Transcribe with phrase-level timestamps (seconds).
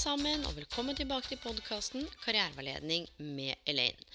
[0.00, 4.06] Sammen, og velkommen tilbake til podkasten Karriereveiledning med Elaine.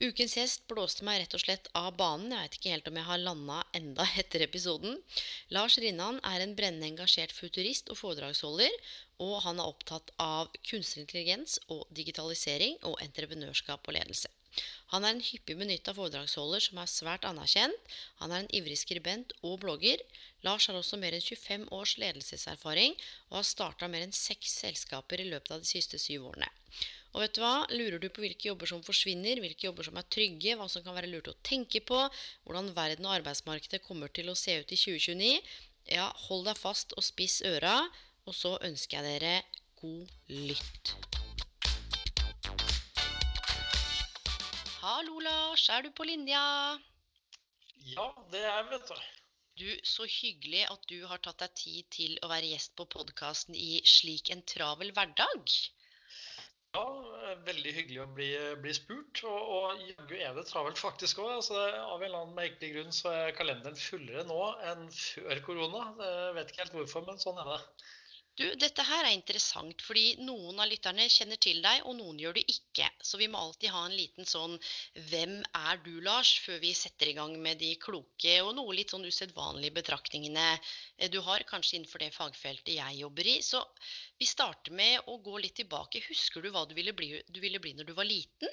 [0.00, 2.32] Ukens gjest blåste meg rett og slett av banen.
[2.32, 4.96] Jeg vet ikke helt om jeg har landa enda etter episoden.
[5.52, 8.72] Lars Rinnan er en brennende engasjert futurist og foredragsholder,
[9.26, 14.32] og han er opptatt av kunstig intelligens og digitalisering og entreprenørskap og ledelse.
[14.92, 17.96] Han er en hyppig benytta foredragsholder som er svært anerkjent.
[18.20, 20.02] Han er en ivrig skribent og blogger.
[20.46, 22.94] Lars har også mer enn 25 års ledelseserfaring
[23.30, 26.50] og har starta mer enn seks selskaper i løpet av de siste syv årene.
[27.16, 27.54] Og vet du hva?
[27.72, 30.96] Lurer du på hvilke jobber som forsvinner, hvilke jobber som er trygge, hva som kan
[30.98, 32.02] være lurt å tenke på,
[32.44, 35.32] hvordan verden og arbeidsmarkedet kommer til å se ut i 2029,
[35.96, 37.78] ja, hold deg fast og spiss øra,
[38.28, 39.34] og så ønsker jeg dere
[39.80, 40.12] god
[40.50, 40.96] lytt.
[44.86, 45.64] Hallo, Lars.
[45.74, 46.40] Er du på linja?
[47.90, 49.00] Ja, det er vet du.
[49.58, 53.56] Du, Så hyggelig at du har tatt deg tid til å være gjest på podkasten
[53.58, 55.56] i Slik en travel hverdag.
[56.76, 56.84] Ja,
[57.48, 58.30] veldig hyggelig å bli,
[58.62, 59.24] bli spurt.
[59.26, 61.32] Og, og jaggu er det travelt faktisk òg.
[61.40, 65.86] Altså, av en eller annen merkelig grunn så er kalenderen fullere nå enn før korona.
[65.98, 67.62] Jeg vet ikke helt hvorfor, men sånn er det.
[68.36, 72.34] Du, dette her er interessant, fordi noen av lytterne kjenner til deg, og noen gjør
[72.36, 72.88] det ikke.
[73.00, 74.58] Så vi må alltid ha en liten sånn
[75.08, 78.92] 'Hvem er du, Lars?' før vi setter i gang med de kloke og noe litt
[78.92, 80.46] sånn usedvanlige betraktningene
[81.14, 83.38] du har, kanskje innenfor det fagfeltet jeg jobber i.
[83.40, 83.62] Så
[84.20, 86.04] vi starter med å gå litt tilbake.
[86.10, 88.52] Husker du hva du ville bli, du ville bli når du var liten?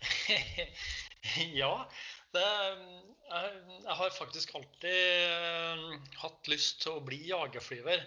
[1.60, 1.74] ja.
[2.30, 2.46] Det,
[3.26, 8.06] jeg, jeg, har faktisk alltid hatt lyst til å bli jagerflyver.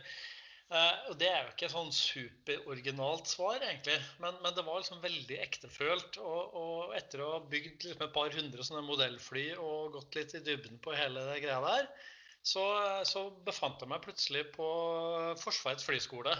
[0.71, 3.97] Uh, og Det er jo ikke et sånn superoriginalt svar, egentlig.
[4.23, 6.17] Men, men, det var liksom veldig ektefølt.
[6.23, 10.35] Og, og etter å ha bygd liksom et par hundre sånne modellfly og gått litt
[10.39, 11.91] i dybden på hele det greia der,
[12.43, 12.63] så,
[13.07, 14.69] så befant jeg meg plutselig på
[15.39, 16.33] Forsvarets flyskole.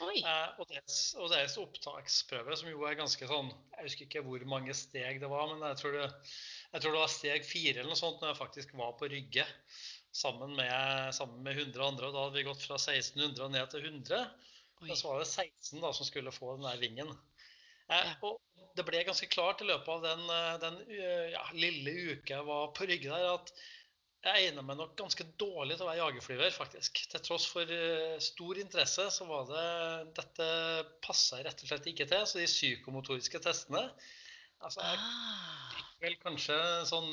[0.00, 4.44] Eh, og, deres, og, deres, opptaksprøve, som jo er ganske sånn Jeg husker ikke hvor
[4.48, 6.06] mange steg det var, men jeg tror det,
[6.72, 9.44] jeg tror det var steg fire eller noe sånt når jeg faktisk var på Rygge
[10.12, 12.08] sammen med, sammen med 100 andre.
[12.08, 14.22] og Da hadde vi gått fra 1600 og ned til 100.
[14.80, 17.10] Og så var det 16 da, som skulle få den der vingen.
[17.90, 18.38] Eh, og
[18.78, 22.46] det ble ganske klart i løpet av den, eh, den eh, ja, lille uka jeg
[22.46, 23.52] var på Rygge der, at
[24.20, 27.00] jeg egner meg nok ganske dårlig til å være jagerflyver, faktisk.
[27.08, 29.62] Til tross for uh, stor interesse, så var det
[30.18, 30.48] Dette
[31.00, 32.26] passa rett og slett ikke til.
[32.28, 33.86] Så de psykomotoriske testene
[34.60, 35.79] Altså, jeg Ah.
[36.00, 36.56] Vel kanskje,
[36.88, 37.12] sånn,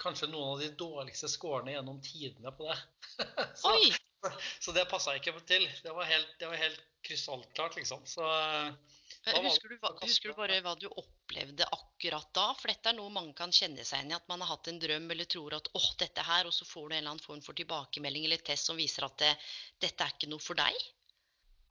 [0.00, 2.78] kanskje noen av de dårligste scorene gjennom tidene på det.
[3.62, 3.74] så,
[4.64, 5.66] så det passa ikke til.
[5.84, 8.06] Det var helt, det var helt krystallklart, liksom.
[8.06, 8.72] Så eh,
[9.20, 12.46] Husker du, husker du bare hva du opplevde akkurat da?
[12.56, 14.16] For dette er noe mange kan kjenne seg igjen i.
[14.16, 16.86] At man har hatt en drøm eller tror at åh, dette her, og så får
[16.86, 19.34] du en eller annen form for tilbakemelding eller test som viser at det,
[19.82, 20.78] dette er ikke noe for deg.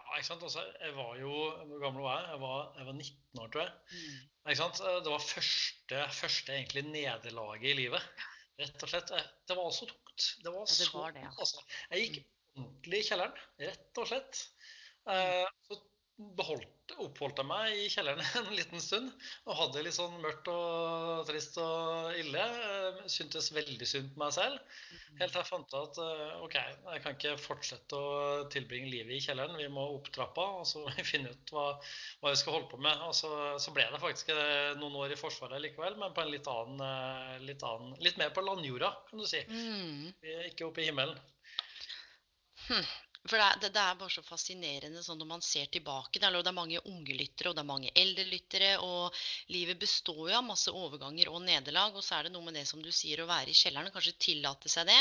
[0.09, 0.43] Ja, ikke sant?
[0.47, 1.31] Altså, jeg var jo
[1.69, 2.29] Hvor gammel var jeg?
[2.33, 3.73] Jeg var, jeg var 19 år, tror jeg.
[4.49, 4.81] Ikke sant?
[5.05, 8.25] Det var første, første egentlig nederlaget i livet.
[8.59, 9.13] Rett og slett.
[9.47, 10.25] Det var så tungt.
[10.43, 11.29] Det var, Ja, det så det, ja.
[11.29, 11.63] tungt, altså.
[11.93, 12.17] Jeg gikk
[12.59, 14.41] ordentlig i kjelleren, rett og slett.
[15.13, 15.77] Eh, Så
[16.35, 19.07] beholdt, oppholdt jeg meg i kjelleren en liten stund
[19.45, 22.43] og hadde det litt sånn mørkt og trist og ille.
[22.43, 24.59] Eh, Syntes veldig synd på meg selv.
[25.19, 29.15] Helt til jeg fant ut at eh, OK, jeg kan ikke fortsette å tilbringe livet
[29.15, 29.57] i kjelleren.
[29.59, 31.67] Vi må opp trappa og så finne ut hva,
[32.19, 33.07] hva vi skal holde på med.
[33.07, 33.31] Og så,
[33.63, 37.43] så ble det faktisk eh, noen år i Forsvaret likevel, men på en litt annen,
[37.47, 39.41] litt annen Litt mer på landjorda, kan du si.
[39.47, 40.09] Mm.
[40.49, 41.15] Ikke oppe i himmelen.
[42.67, 42.83] Hm.
[43.27, 46.21] For det det, det er bare så fascinerende sånn når man ser tilbake.
[46.21, 48.69] Det er, det er mange unge lyttere og det er mange eldre lyttere.
[48.85, 49.17] Og
[49.51, 51.97] livet består jo av masse overganger og nederlag.
[51.99, 54.15] Og så er det noe med det som du sier, å være i kjelleren kanskje
[54.23, 54.99] tillate seg det.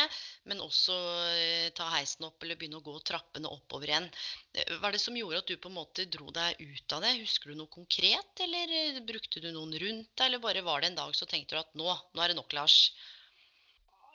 [0.50, 0.96] Men også
[1.36, 4.10] eh, ta heisen opp eller begynne å gå trappene oppover igjen.
[4.56, 7.06] Eh, Hva er det som gjorde at du på en måte dro deg ut av
[7.06, 7.14] det?
[7.22, 10.26] Husker du noe konkret, eller eh, brukte du noen rundt deg?
[10.26, 12.58] Eller bare var det en dag så tenkte du at nå, nå er det nok,
[12.58, 12.80] Lars?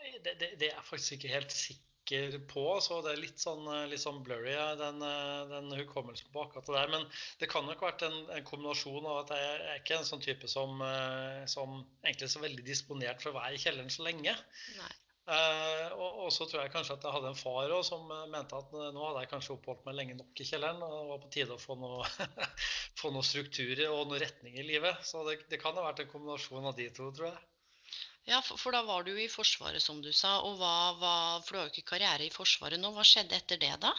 [0.03, 3.67] Det, det, det er faktisk ikke helt sikker tenker på, så det er litt sånn,
[3.89, 5.03] litt sånn blurry, den,
[5.51, 6.91] den, hukommelsen på akkurat det der.
[6.91, 7.05] Men
[7.39, 10.23] det kan nok ha vært en, en, kombinasjon av at jeg er ikke en sånn
[10.23, 10.83] type som,
[11.47, 14.35] som egentlig er så veldig disponert for å være i kjelleren så lenge.
[14.79, 14.91] Nei.
[15.23, 18.57] Uh, og, og, så tror jeg kanskje at jeg hadde en far også, som mente
[18.57, 21.29] at nå hadde jeg kanskje oppholdt meg lenge nok i kjelleren, og det var på
[21.31, 22.09] tide å få noe,
[22.99, 24.99] få noe struktur og noe retning i livet.
[25.07, 27.39] Så det, det, kan ha vært en kombinasjon av de to, tror jeg.
[28.29, 30.37] Ja, for, for, da var du i Forsvaret, som du sa.
[30.47, 32.93] og hva, hva, For du har jo ikke karriere i Forsvaret nå.
[32.95, 33.91] Hva skjedde etter det, da?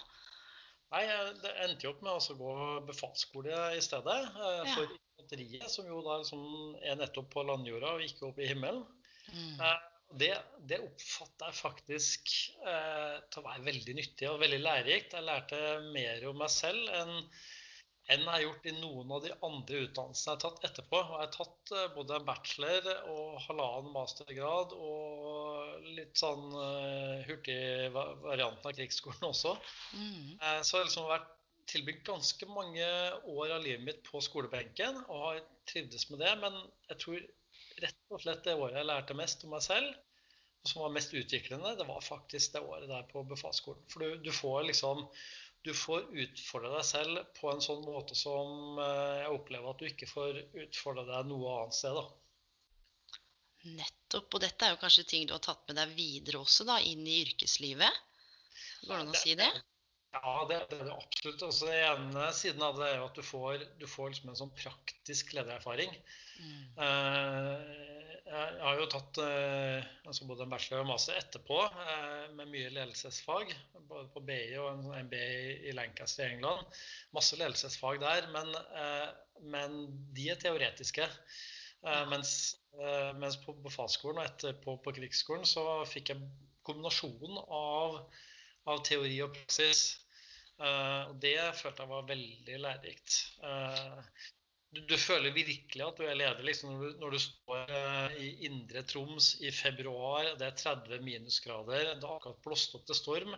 [0.94, 1.04] Nei,
[1.42, 2.52] Det endte jo opp med å gå
[2.88, 4.20] befalsskole i stedet.
[4.30, 4.76] Eh, ja.
[4.76, 6.44] For infanteriet, som jo da liksom
[6.80, 8.84] er nettopp på landjorda og ikke oppe i himmelen.
[9.32, 9.58] Mm.
[9.58, 9.82] Eh,
[10.20, 10.30] det,
[10.70, 15.16] det oppfatter jeg faktisk eh, til å være veldig nyttig og veldig lærerikt.
[15.18, 15.60] Jeg lærte
[15.90, 17.16] mer om meg selv enn
[18.12, 20.98] enn jeg har gjort i noen av de andre utdannelsene jeg har tatt etterpå.
[21.00, 28.24] Jeg har tatt eh, både en bachelor og halvannen mastergrad og litt sånn hurtigvarianten hurtig
[28.24, 29.54] varianten av krigsskolen også.
[29.96, 30.36] Mm.
[30.40, 31.30] Uh, så jeg har liksom vært
[31.70, 32.88] tilbringt ganske mange
[33.30, 36.32] år av livet mitt på skolebenken og har trivdes med det.
[36.42, 36.58] Men
[36.90, 37.22] jeg tror
[37.84, 39.94] rett og slett det året jeg lærte mest om meg selv,
[40.64, 43.82] og som var mest utviklende, det var faktisk det året der på befalsskolen.
[43.92, 45.04] For du, du får liksom
[45.64, 49.86] du får utfordre deg selv på en sånn måte som eh, jeg opplever at du
[49.88, 51.96] ikke får utfordre deg noe annet sted.
[51.96, 53.20] da.
[53.78, 54.28] Nettopp.
[54.36, 57.06] Og dette er jo kanskje ting du har tatt med deg videre også, da, inn
[57.08, 58.02] i yrkeslivet?
[58.84, 59.48] Går det an å si det?
[60.14, 61.42] Ja, det, det er det absolutt.
[61.42, 64.40] Altså, det ene siden av det er jo at du får, du får liksom en
[64.44, 65.96] sånn praktisk ledererfaring.
[66.38, 66.62] Mm.
[66.86, 72.48] Eh, jeg har jo tatt eh, altså både en bachelor og master etterpå eh, med
[72.48, 73.52] mye ledelsesfag.
[73.84, 75.26] Både på BI og en MBA
[75.68, 76.64] i Lancaster i England.
[77.16, 78.48] Masse ledelsesfag der, men,
[78.80, 79.10] eh,
[79.44, 79.76] men
[80.16, 81.08] de er teoretiske.
[82.08, 82.30] Mens,
[83.20, 86.22] mens på befalsskolen og etterpå på krigsskolen så fikk jeg
[86.64, 87.98] kombinasjonen av,
[88.72, 89.82] av teori og praksis.
[90.62, 93.16] Og det følte jeg var veldig lærerikt
[94.74, 98.16] du, du, føler virkelig at du er leder liksom, når, du, når, du, står uh,
[98.20, 102.98] i indre Troms i februar, det er 30 minusgrader, det har akkurat blåst opp til
[102.98, 103.36] storm,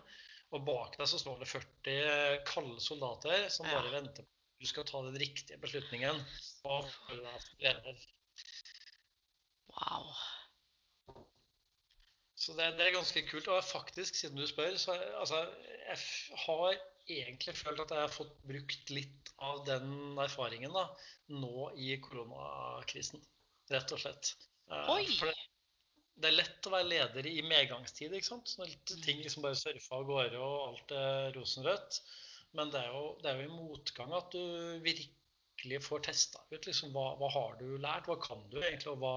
[0.54, 3.94] og bak deg så står det 40 kalde soldater som bare ja.
[3.98, 6.22] venter på at du skal ta den riktige beslutningen.
[6.64, 8.04] Og føler deg leder.
[9.74, 10.06] Wow.
[12.38, 13.50] Så det, det, er ganske kult.
[13.52, 15.42] Og faktisk, siden du spør, så altså,
[15.82, 15.98] jeg
[16.46, 20.87] har egentlig følt at jeg har fått brukt litt av den erfaringen da,
[21.32, 23.23] nå i koronakrisen.
[23.73, 24.32] Rett og slett.
[24.70, 25.05] Eh, Oi.
[25.19, 25.47] For det,
[26.17, 28.14] det, er lett å være leder i medgangstid.
[28.14, 28.55] ikke sant?
[28.61, 28.75] Når
[29.05, 32.00] ting liksom bare surfer av gårde og alt er rosenrødt.
[32.56, 36.69] Men det er, jo, det er jo i motgang at du virkelig får testa ut
[36.69, 39.17] liksom, hva, hva, har du lært, hva kan du egentlig, og hva,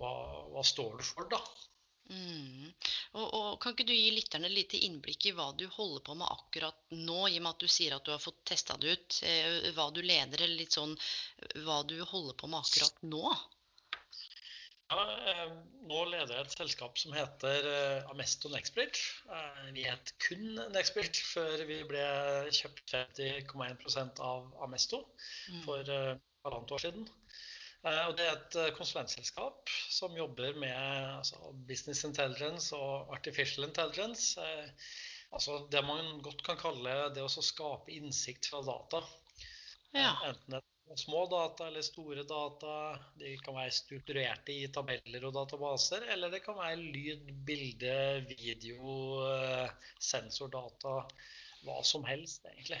[0.00, 0.12] hva,
[0.54, 1.38] hva står du for, da.
[2.10, 2.72] Mm.
[3.18, 6.16] Og, og, Kan ikke du gi lytterne et lite innblikk i hva du holder på
[6.18, 8.96] med akkurat nå, i og med at du sier at du har fått testa det
[8.96, 10.96] ut, eh, hva du leder, eller litt sånn
[11.66, 13.24] hva du holder på med akkurat nå?
[14.90, 15.50] Ja, eh,
[15.86, 19.04] nå leder jeg et selskap som heter eh, Amesto Nexbridge.
[19.30, 22.02] Eh, vi het kun Nexbridge før vi ble
[22.56, 25.62] kjøpt 50,1 av Amesto mm.
[25.68, 27.06] for eh, halvannet år siden.
[27.80, 30.74] Eh, og det er et eh, konsulentselskap som jobber med
[31.20, 34.34] altså, business intelligence og artificial intelligence.
[34.40, 34.90] Eh,
[35.32, 39.00] altså det man godt kan kalle det å skape innsikt fra data.
[39.96, 40.12] Ja.
[40.28, 42.76] Enten det er små data eller store data.
[43.16, 46.04] De kan være strukturerte i tabeller og databaser.
[46.12, 49.22] Eller det kan være lyd, bilde, video,
[50.02, 51.04] sensordata.
[51.62, 52.80] Hva som helst, egentlig.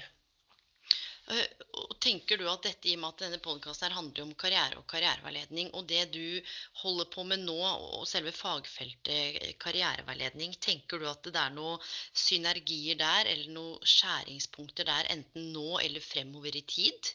[1.30, 4.80] Eh, og tenker du at dette, i og med at denne podkasten handler om karriere
[4.80, 6.40] og karriereveiledning, og det du
[6.82, 7.58] holder på med nå,
[8.00, 11.78] og selve fagfeltet karriereveiledning, tenker du at det er noen
[12.24, 17.14] synergier der, eller noen skjæringspunkter der, enten nå eller fremover i tid?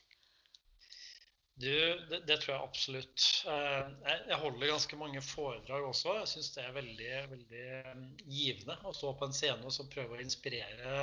[1.55, 1.71] Du,
[2.09, 3.25] det, det, tror jeg absolutt.
[3.47, 3.91] Eh,
[4.27, 6.17] jeg holder ganske mange foredrag også.
[6.19, 7.67] Jeg syns det er veldig, veldig
[8.27, 10.97] givende å stå på en scene og prøve å inspirere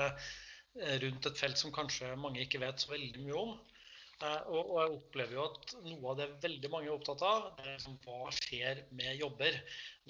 [1.02, 3.52] rundt et felt som kanskje mange ikke vet så veldig mye om.
[4.22, 7.72] Og, og, jeg opplever jo at noe av det veldig mange er opptatt av, er
[7.72, 9.58] liksom, hva skjer med jobber.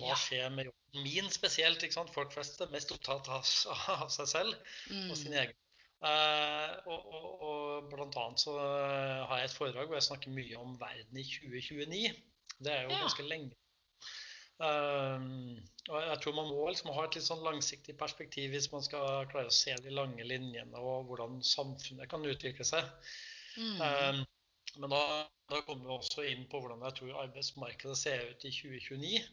[0.00, 1.82] Hva skjer med jobben min spesielt?
[1.82, 2.12] ikke sant?
[2.12, 3.48] Folk flest er mest opptatt av,
[4.02, 4.52] av seg selv
[4.92, 5.08] mm.
[5.08, 5.56] og sin egen.
[6.02, 10.60] Uh, og, og, og, blant annet så har jeg et foredrag hvor jeg snakker mye
[10.60, 12.12] om verden i 2029.
[12.62, 13.02] Det er jo ja.
[13.06, 13.61] ganske lenge
[14.62, 19.26] og jeg tror man må liksom ha et litt sånn langsiktig perspektiv hvis man skal
[19.32, 22.86] klare å se de lange linjene og hvordan samfunnet kan utvikle seg.
[23.58, 23.80] Mm.
[23.82, 24.20] Um,
[24.80, 25.00] men da,
[25.50, 29.24] da, kommer vi også inn på hvordan jeg tror arbeidsmarkedet ser ut i 2029.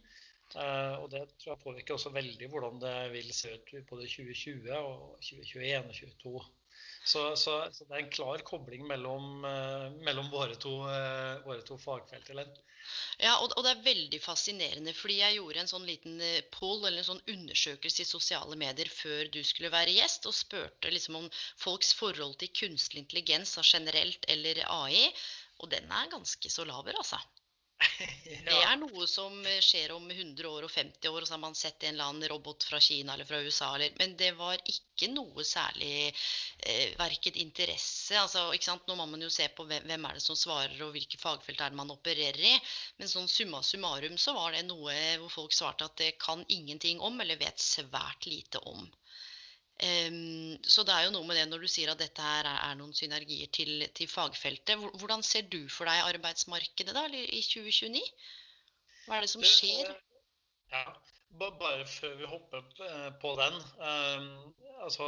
[0.55, 4.71] Uh, og det tror jeg påvirker også veldig hvordan det vil se ut både 2020
[4.79, 6.33] og 2021 og 2022.
[7.05, 11.63] Så, så, så det er en klar kobling mellom, uh, mellom våre, to, uh, våre
[11.65, 12.29] to fagfelt.
[12.33, 12.51] Eller?
[13.21, 16.21] Ja, og, og, det er veldig fascinerende, fordi jeg gjorde en sånn liten
[16.53, 20.93] poll eller en sånn undersøkelse i sosiale medier før du skulle være gjest, og spurte
[20.93, 21.27] liksom om
[21.63, 25.09] folks forhold til kunstig intelligens generelt eller AI.
[25.59, 27.19] Og den er ganske så laber, altså.
[28.50, 31.41] Det er noe som eh, skjer om 100 år og 50 år, og så har
[31.43, 33.69] man sett en eller annen robot fra Kina eller fra USA.
[33.75, 38.17] Eller, men det var ikke noe særlig eh, verket interesse.
[38.19, 38.88] Altså, ikke sant?
[38.88, 41.62] Nå må man jo se på hvem, hvem, er det som svarer, og hvilke fagfelt
[41.62, 42.55] er det man opererer i.
[43.00, 47.00] Men sånn summa summarum så var det noe hvor folk svarte at det kan ingenting
[47.00, 48.88] om, eller vet svært lite om.
[49.79, 52.91] Så det er jo noe med det når du sier at dette her er, noen
[52.95, 54.75] synergier til, til, fagfeltet.
[55.00, 58.01] Hvordan ser du for deg arbeidsmarkedet da, i 2029?
[59.05, 59.93] Hva er det som skjer?
[60.74, 60.83] Ja,
[61.39, 63.57] Bare før vi hopper eh, på den.
[64.83, 65.07] Altså,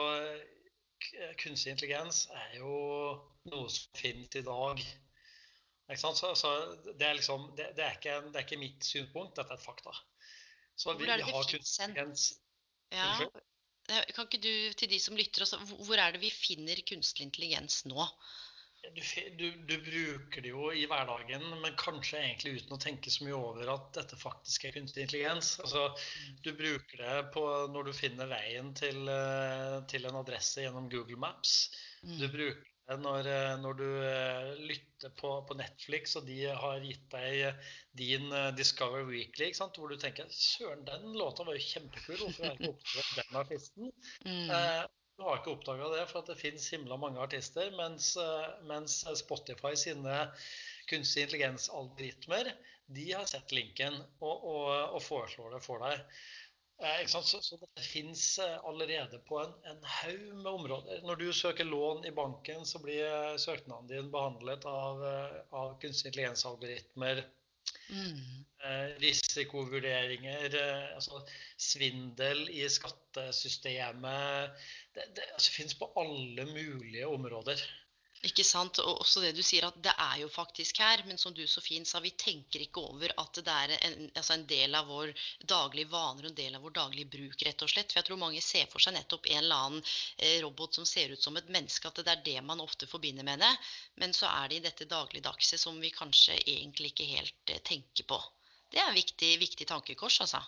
[1.41, 2.73] kunstig intelligens er jo
[3.51, 4.83] noe som finnes i dag.
[5.97, 6.51] Så, så
[6.85, 9.65] det, er liksom, det, det, er ikke, det, er ikke, mitt synspunkt, dette er et
[9.65, 9.95] fakta.
[10.79, 11.97] Så vi, det det fins hen?
[12.91, 13.27] Ja, Eh,
[14.15, 17.83] kan ikke du til de som lytter også, Hvor er det vi finner kunstig intelligens
[17.89, 18.07] nå?
[18.81, 19.01] Du,
[19.37, 23.37] du, du, bruker det jo i hverdagen, men kanskje egentlig uten å tenke så mye
[23.37, 25.51] over at dette faktisk er kunstig intelligens.
[25.61, 25.83] Altså,
[26.41, 27.43] du bruker det på,
[27.75, 31.53] når du finner veien til, eh, til en adresse gjennom Google Maps.
[32.01, 32.33] Du mm.
[32.33, 37.61] bruker når, eh, når du eh, lytter på, på, Netflix, og de har gitt deg
[37.97, 42.17] din eh, Discover Weekly, hvor du tenker Søren, den låta var jo kjempekul.
[42.23, 43.93] Hvorfor har jeg ikke oppdaget den artisten?
[44.25, 44.51] Mm.
[44.57, 44.81] Eh,
[45.17, 47.69] du har ikke oppdaga det, for det fins himla mange artister.
[47.77, 48.15] Mens,
[48.65, 50.23] mens Spotify sine
[50.89, 52.49] kunstig intelligens-algoritmer
[52.91, 56.01] de har sett linken og, og, og foreslår det for deg.
[56.81, 61.01] Eh, så, så, det finnes eh, allerede på en, en haug med områder.
[61.05, 65.03] Når du søker lån i banken, så blir eh, søknaden din behandlet av,
[65.49, 67.23] av kunstig intelligens-algoritmer.
[67.91, 68.45] Mm.
[69.01, 70.55] Risikovurderinger,
[70.95, 71.19] altså
[71.59, 74.57] svindel i skattesystemet.
[74.95, 77.61] Det, det altså, finnes på alle mulige områder.
[78.27, 78.77] Ikke sant?
[78.83, 81.61] Og også det du sier at det er jo faktisk her, men som du så
[81.65, 85.13] fint sa, vi tenker ikke over at det er en, altså en del av vår
[85.53, 87.89] daglige vaner og en del av vår daglige bruk, rett og slett.
[87.89, 89.81] For jeg tror mange ser for seg nettopp en eller annen
[90.17, 93.25] eh, robot som ser ut som et menneske, at det er det man ofte forbinder
[93.25, 93.51] med det.
[94.03, 98.05] Men så er det i dette dagligdagse som vi kanskje egentlig ikke helt eh, tenker
[98.13, 98.21] på.
[98.69, 100.45] Det er en viktig, viktig tankekors, altså.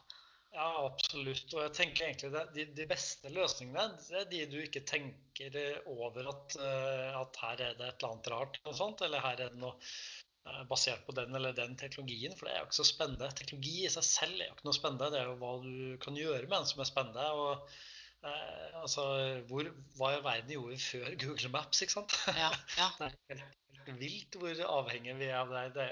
[0.54, 1.48] Ja, absolutt.
[1.56, 5.56] Og jeg tenker egentlig det, de, de, beste løsningene det er de du ikke tenker
[5.90, 9.40] over at, eh, at, her er det et eller annet rart, og sånt, eller her
[9.42, 12.36] er det noe eh, basert på den eller den teknologien.
[12.38, 13.32] For det er jo ikke så spennende.
[13.40, 15.10] Teknologi i seg selv er jo ikke noe spennende.
[15.16, 15.74] Det er jo hva du
[16.06, 17.26] kan gjøre med den som er spennende.
[17.34, 19.10] og eh, altså,
[19.50, 22.20] hvor, Hva verden gjorde vi før Google Maps, ikke sant?
[22.38, 22.92] Ja, ja.
[23.02, 25.66] det er helt, helt vilt hvor avhengig vi er av det.
[25.80, 25.90] det.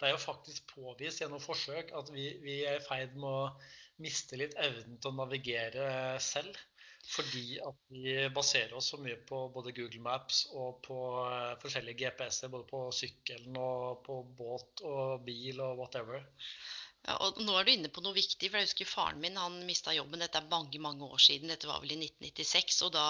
[0.00, 3.46] Det er jo faktisk påvist gjennom forsøk at vi, vi er i ferd med å
[4.02, 5.86] mister litt evnen til å navigere
[6.24, 6.58] selv.
[7.10, 12.04] Fordi at vi baserer oss så mye på både Google Maps og på eh, forskjellige
[12.04, 12.52] GPS-er.
[12.52, 16.26] Både på sykkelen og på båt og bil og whatever.
[17.08, 19.54] Ja, og nå er du inne på noe viktig, for jeg husker faren min han
[19.64, 20.20] mista jobben.
[20.20, 22.82] Dette er mange mange år siden, dette var vel i 1996.
[22.86, 23.04] Og da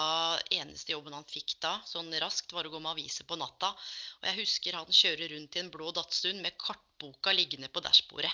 [0.47, 3.73] eneste jobben han fikk da, sånn raskt, var å gå med aviser på natta.
[4.21, 8.31] Og jeg husker han kjører rundt i en blå Datsun med kartboka liggende på dashbordet.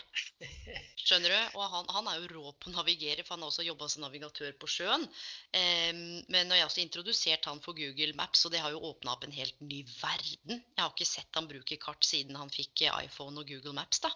[1.08, 1.58] Skjønner du?
[1.58, 4.06] Og han, han, er jo rå på å navigere, for han har også jobba som
[4.06, 5.10] navigatør på sjøen.
[5.58, 6.02] Um,
[6.38, 9.34] men jeg også introduserte han for Google Maps, og det har jo åpna opp en
[9.34, 10.62] helt ny verden.
[10.62, 14.14] Jeg har ikke sett han bruke kart siden han fikk iPhone og Google Maps, da.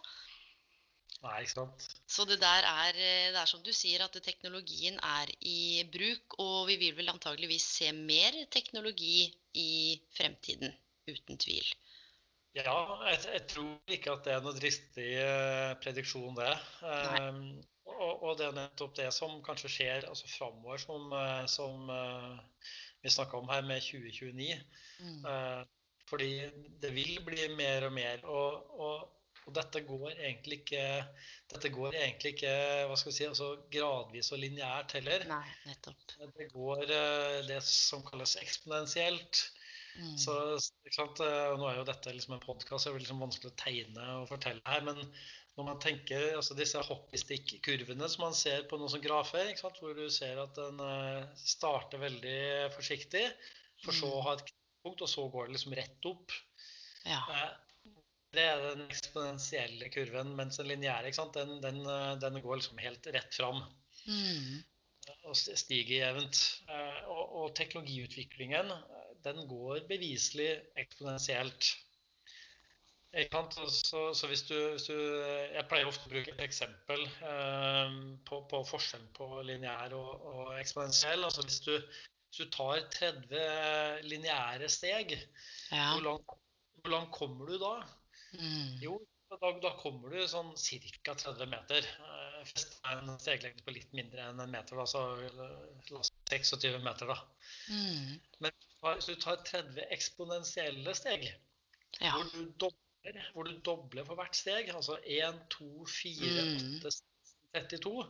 [1.21, 1.83] Nei, ikke sant.
[2.09, 6.37] Så det der er, eh, det er som du sier, at teknologien er i bruk.
[6.41, 10.73] Og vi vil vel antageligvis se mer teknologi i fremtiden.
[11.09, 11.67] Uten tvil.
[12.57, 12.73] Ja,
[13.07, 16.51] jeg, jeg tror ikke at det er noe dristig eh, prediksjon, det.
[16.81, 17.45] Um,
[17.85, 22.65] og, og, det er nettopp det som kanskje skjer altså framover, som, eh, som uh,
[23.05, 24.57] vi snakka om her med 2029.
[25.05, 25.23] Mm.
[25.23, 25.63] Uh,
[26.09, 26.33] fordi
[26.81, 28.25] det vil bli mer og mer.
[28.25, 30.83] og, og og dette går egentlig ikke,
[31.51, 32.53] dette går egentlig ikke
[32.89, 35.25] hva skal vi si, altså gradvis og lineært heller.
[35.31, 36.15] Nei, nettopp.
[36.37, 39.41] Det går eh, det som kalles eksponentielt.
[39.97, 40.15] Mm.
[40.19, 44.09] Så eh, Nå er jo dette liksom en podkast, det er liksom vanskelig å tegne
[44.21, 44.85] og fortelle her.
[44.87, 45.01] Men
[45.57, 50.05] når man tenker altså disse hockeystick-kurvene som man ser på noen sånne grafer, hvor du
[50.13, 52.39] ser at den eh, starter veldig
[52.77, 53.25] forsiktig,
[53.81, 54.25] for så å mm.
[54.29, 54.55] ha et
[54.85, 56.39] punkt, og så går det liksom rett opp.
[57.09, 57.21] Ja.
[58.35, 61.81] Det er den eksponentielle kurven, mens den lineære den, den,
[62.21, 63.63] den, går liksom helt rett fram.
[64.07, 64.61] Mm.
[65.27, 66.39] Og stiger jevnt.
[67.07, 68.71] Og, og teknologiutviklingen
[69.25, 71.73] den går beviselig eksponentielt.
[73.11, 74.95] Så, så hvis, du, hvis, du,
[75.51, 77.97] Jeg pleier ofte å bruke et eksempel eh,
[78.27, 81.25] på, på forskjellen på lineær og, og eksponentiell.
[81.27, 85.17] Altså hvis du, hvis du, tar 30 lineære steg,
[85.73, 85.89] ja.
[85.91, 86.37] hvor, langt,
[86.79, 87.73] hvor, langt, kommer du da?
[88.37, 88.75] Mm.
[88.83, 88.97] Jo,
[89.31, 91.15] da, da, kommer du sånn ca.
[91.23, 91.87] 30 meter.
[92.47, 95.03] Fest er en steglengde på litt mindre enn en meter, da, så
[95.37, 97.17] la oss 26 meter, da.
[97.69, 98.15] Mm.
[98.43, 98.55] Men
[98.95, 101.27] hvis du tar 30 eksponentielle steg,
[101.99, 102.15] ja.
[102.15, 102.79] hvor du dobler
[103.33, 104.69] hvor du dobler for hvert steg.
[104.75, 106.43] Altså 1, 2, 4,
[106.85, 106.91] 8,
[107.57, 108.03] 32.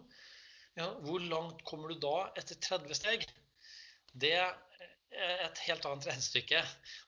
[0.79, 3.25] Ja, hvor langt kommer du da etter 30 steg?
[4.13, 4.51] Det er
[5.47, 6.61] et helt annet regnestykke.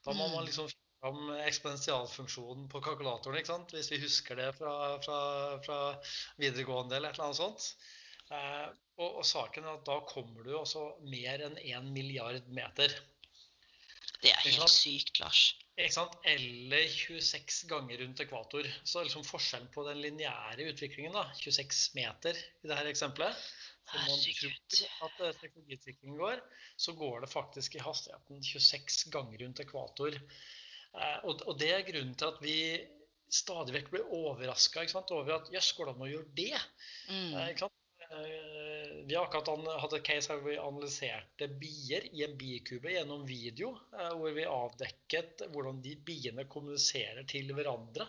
[0.05, 0.47] Da må man mm.
[0.49, 0.71] liksom
[1.03, 3.73] fram eksponentialfunksjonen på kalkulatoren, ikke sant?
[3.75, 5.19] hvis vi husker det fra, fra,
[5.65, 5.79] fra
[6.39, 7.65] videregående eller et eller annet sånt.
[8.31, 8.69] Eh,
[9.01, 12.93] og, og, saken er at da kommer du også mer enn 1 milliard meter.
[14.23, 15.41] Det er helt sykt, Lars.
[15.73, 16.15] Ikke sant?
[16.29, 18.69] Eller 26 ganger rundt ekvator.
[18.87, 23.43] Så liksom forskjellen på den lineære utviklingen, da, 26 meter i dette eksempelet
[23.89, 26.43] Som man tror at eh, teknologiutviklingen går,
[26.79, 30.21] så går det faktisk i hastigheten 26 ganger rundt ekvator.
[30.93, 32.57] Eh, og det er grunnen til at vi
[33.33, 36.65] stadig vekk blir overraska over at jøss, går det an å gjøre det?
[37.09, 37.31] Mm.
[37.31, 37.79] Eh, ikke sant?
[39.05, 43.73] vi har akkurat hatt et case hvor vi analyserte bier i en bikube gjennom video.
[43.97, 48.07] Eh, hvor vi avdekket hvordan de biene kommuniserer til hverandre.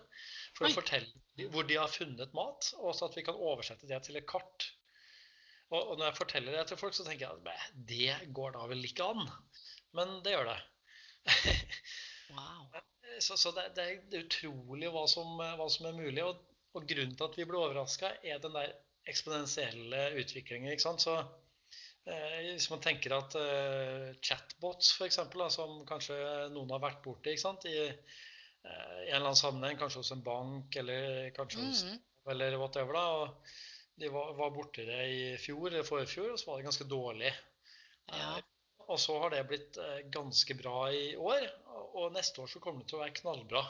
[0.54, 0.70] For Oi.
[0.70, 4.20] å fortelle hvor de har funnet mat, og så at vi kan oversette det til
[4.20, 4.68] et kart.
[5.72, 8.84] Og, når jeg forteller det til folk, så tenker jeg at det går da vel
[8.86, 9.24] ikke an.
[9.96, 10.60] Men det gjør det.
[12.30, 12.82] wow.
[13.20, 16.24] Så, så det, det, er utrolig hva som, hva som er mulig.
[16.24, 16.40] Og,
[16.74, 18.74] og grunnen til at vi ble overraska, er den der
[19.10, 20.72] eksponentielle utviklingen.
[20.72, 21.04] ikke sant?
[21.04, 25.20] Så eh, Hvis man tenker at eh, chatbots, f.eks.,
[25.54, 26.16] som kanskje
[26.54, 27.68] noen har vært borti ikke sant?
[27.70, 27.92] i eh,
[28.64, 32.00] en eller annen sammenheng, kanskje hos en bank eller kanskje hos mm.
[32.34, 33.54] eller whatever, da, og
[34.00, 37.30] de var, var borti det i fjor eller forfjor, og så var det ganske dårlig.
[38.10, 38.32] Ja.
[38.38, 38.42] Eh,
[38.84, 41.46] og så har det blitt eh, ganske bra i år,
[41.94, 43.62] og neste år så kommer det til å være knallbra.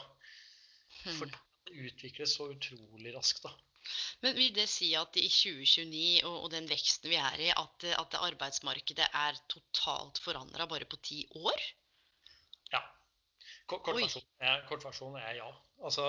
[1.03, 1.17] Hmm.
[1.19, 3.53] For det utvikles så utrolig raskt, da.
[4.23, 7.85] Men vil det si at i 2029 og, og den veksten vi er i, at,
[7.99, 11.65] at arbeidsmarkedet er totalt forandra bare på ti år?
[12.73, 12.81] Ja.
[13.69, 15.51] Kortversjonen er, kort er, ja.
[15.85, 16.07] Altså,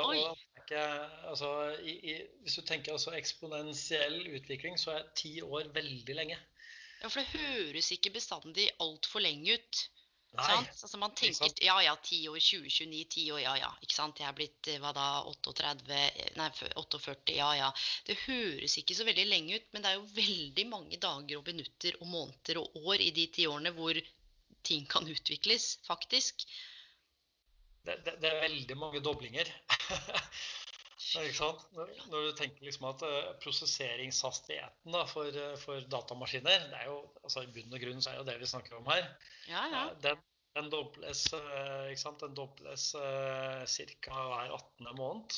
[0.56, 0.80] ikke,
[1.28, 1.50] altså
[1.82, 6.38] i, i, hvis du tenker altså eksponentiell utvikling, så er ti år veldig lenge.
[7.02, 9.82] Ja, for det høres ikke bestandig altfor lenge ut.
[10.44, 13.70] Altså man tenker ja ja, 10 år, 2029, 10 år, ja ja.
[13.84, 14.20] Ikke sant.
[14.20, 16.00] Jeg er blitt eh, hva da, 38,
[16.36, 16.48] nei
[16.82, 17.70] 48, ja ja.
[18.06, 21.48] Det høres ikke så veldig lenge ut, men det er jo veldig mange dager og
[21.48, 24.00] minutter og måneder og år i de ti årene hvor
[24.66, 26.46] ting kan utvikles, faktisk.
[27.86, 29.50] Det, det, det er veldig mange doblinger.
[30.96, 31.64] Ikke sant?
[31.76, 36.88] Når, når, du tenker liksom at uh, prosesseringshastigheten da, for, uh, for, datamaskiner det er
[36.88, 39.04] jo, altså I bunn og grunn så er jo det vi snakker om her.
[39.50, 39.82] Ja, ja.
[39.90, 40.22] Uh, den,
[40.56, 42.24] den, dobles, ikke sant?
[42.24, 44.22] Den dobles ca.
[44.30, 44.88] hver 18.
[44.96, 45.36] måned.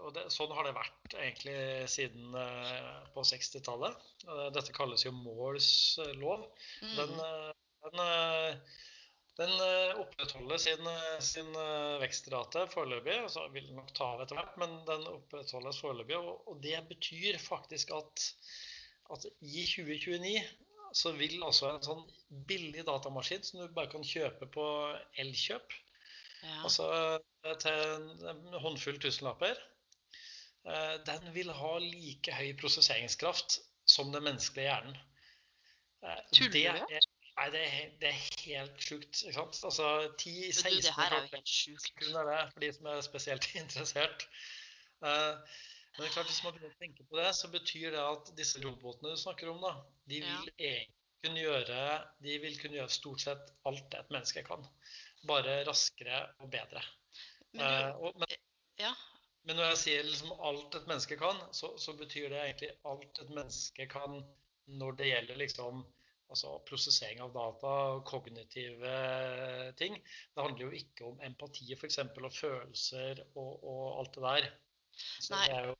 [0.00, 1.58] og det, sånn har det vært egentlig
[1.92, 2.32] siden
[3.12, 4.00] på 60-tallet.
[4.56, 5.68] dette kalles jo Moores
[6.16, 6.48] lov.
[6.80, 6.96] Mm.
[6.96, 7.14] Den,
[7.84, 8.02] den
[9.38, 13.16] den eh, opprettholder sin, eh, sin eh, vekstrate foreløpig.
[13.32, 16.18] Så Vil nok ta av etter hvert, men den opprettholdes foreløpig.
[16.18, 18.28] Og, og, det betyr faktisk at,
[19.14, 20.36] at, i 2029
[20.94, 22.04] så vil altså en sånn
[22.46, 24.66] billig datamaskin som du bare kan kjøpe på
[25.18, 25.74] Elkjøp,
[26.44, 26.60] ja.
[26.60, 26.86] altså
[27.64, 29.58] til en håndfull tusenlapper,
[31.08, 33.58] den vil ha like høy prosesseringskraft
[33.90, 35.02] som den menneskelige hjernen.
[36.30, 37.10] Tuller du?
[37.34, 39.22] Nei, det er, det er helt sjukt.
[39.26, 39.56] ikke sant?
[39.66, 39.86] Altså
[40.22, 41.46] 10-16
[41.82, 44.26] sekunder er det for de som er spesielt interessert.
[45.02, 45.40] Uh,
[45.94, 48.30] men det er klart, hvis man begynner å tenke på det, så betyr det at
[48.38, 49.72] disse robotene du snakker om, da,
[50.10, 50.76] de vil ja.
[51.26, 51.80] kunne gjøre
[52.26, 54.62] de vil kunne gjøre stort sett alt det et menneske kan.
[55.26, 56.84] Bare raskere og bedre.
[57.54, 58.38] Men, uh, og, men,
[58.82, 58.92] ja.
[59.42, 63.22] men, når jeg sier liksom alt et menneske kan, så, så betyr det egentlig alt
[63.26, 64.22] et menneske kan
[64.70, 65.82] når det gjelder liksom
[66.34, 67.74] altså prosessering av data,
[68.08, 68.94] kognitive
[69.80, 69.98] ting.
[70.34, 72.00] Det handler jo ikke om empati f.eks.
[72.04, 74.50] og følelser og, og, alt det der.
[75.18, 75.76] Så Nei, det jo,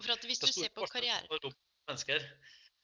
[0.00, 1.26] for at hvis du ser på karriere...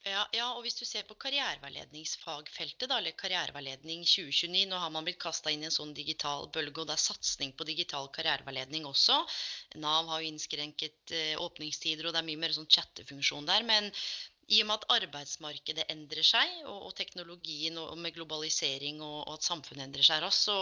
[0.02, 5.06] Ja, ja, og hvis du ser på karriereveiledningsfagfeltet, da, eller karriereveiledning 2029 Nå har man
[5.06, 8.88] blitt kasta inn i en sånn digital bølge, og det er satsing på digital karriereveiledning
[8.88, 9.20] også.
[9.84, 13.62] Nav har jo innskrenket eh, åpningstider, og det er mye mer sånn chattefunksjon der.
[13.68, 13.92] Men
[14.48, 19.34] i og med at arbeidsmarkedet endrer seg, og, og teknologien og, med globalisering og, og,
[19.36, 20.58] at samfunnet endrer seg raskt, så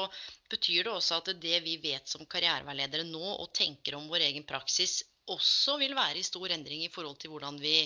[0.52, 4.46] betyr det også at det vi vet som karriereveiledere nå, og tenker om vår egen
[4.48, 7.76] praksis, også vil være i stor endring i forhold til hvordan vi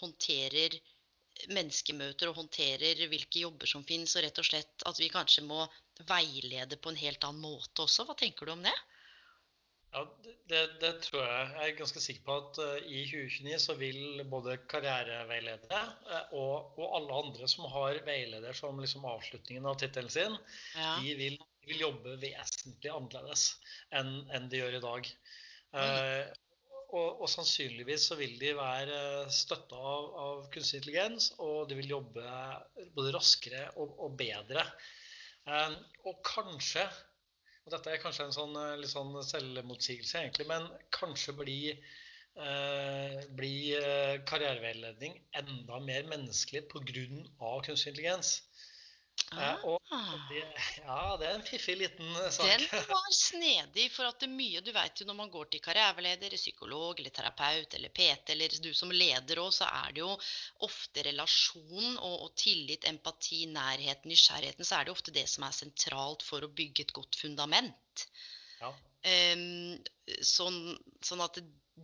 [0.00, 0.76] håndterer
[1.56, 5.64] menneskemøter og håndterer hvilke jobber som finnes, og rett og slett at vi kanskje må
[6.08, 8.04] veilede på en helt annen måte også.
[8.08, 8.76] Hva tenker du om det?
[9.90, 10.04] Ja,
[10.46, 11.46] det, det, tror jeg.
[11.56, 16.76] Jeg er ganske sikker på at uh, i 2029 så vil både karriereveiledere uh, og,
[16.78, 20.36] og, alle andre som har veileder som liksom avslutningen av tittelen sin,
[20.76, 20.92] ja.
[21.02, 23.48] de vil, vil, jobbe vesentlig annerledes
[23.98, 25.10] enn, enn de gjør i dag.
[25.74, 26.22] Uh,
[26.90, 28.96] og, og, sannsynligvis så vil de være
[29.34, 32.24] støtta av, av, kunstig intelligens, og de vil jobbe
[32.94, 34.64] både raskere og, og bedre.
[35.50, 35.76] Um,
[36.06, 36.86] og kanskje,
[37.64, 43.54] og dette er kanskje en sånn, litt sånn selvmotsigelse egentlig, men kanskje blir eh, bli
[44.30, 47.04] karriereveiledning enda mer menneskelig pga.
[47.66, 48.38] kunstig intelligens.
[49.30, 49.60] Ah.
[49.62, 49.78] Og
[50.30, 50.40] det,
[50.80, 52.48] ja, det er en fiffig liten eh, sak.
[52.48, 53.86] Den var snedig.
[53.94, 57.14] For at det er mye Du vet jo når man går til karriereleder, psykolog eller
[57.14, 60.10] terapeut eller PT, eller du som leder òg, så er det jo
[60.66, 64.66] ofte relasjon og, og, tillit, empati, nærhet, nysgjerrigheten.
[64.66, 68.06] Så er det ofte det som er sentralt for å bygge et godt fundament.
[68.60, 68.74] Ja.
[69.00, 69.78] Um,
[70.26, 70.58] sånn,
[71.06, 71.38] sånn, at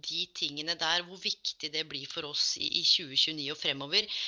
[0.04, 4.18] de tingene der, hvor viktig det blir for oss i, i 2029 og fremover,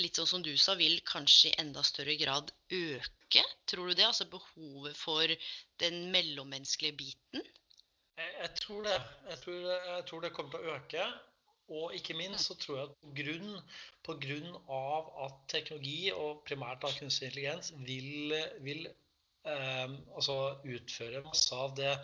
[0.00, 3.44] litt sånn som du sa, vil kanskje i enda større grad øke?
[3.70, 4.06] Tror du det?
[4.06, 5.36] Altså behovet for
[5.82, 7.44] den mellommenneskelige biten?
[8.18, 8.98] Jeg, jeg, tror det.
[9.30, 11.06] Jeg tror, jeg tror, det kommer til å øke.
[11.74, 13.54] Og ikke minst så tror jeg at på grunn,
[14.04, 18.34] på grunn av at teknologi, og primært da kunstig intelligens, vil,
[18.66, 20.36] vil eh, altså
[20.68, 21.94] utføre masse av det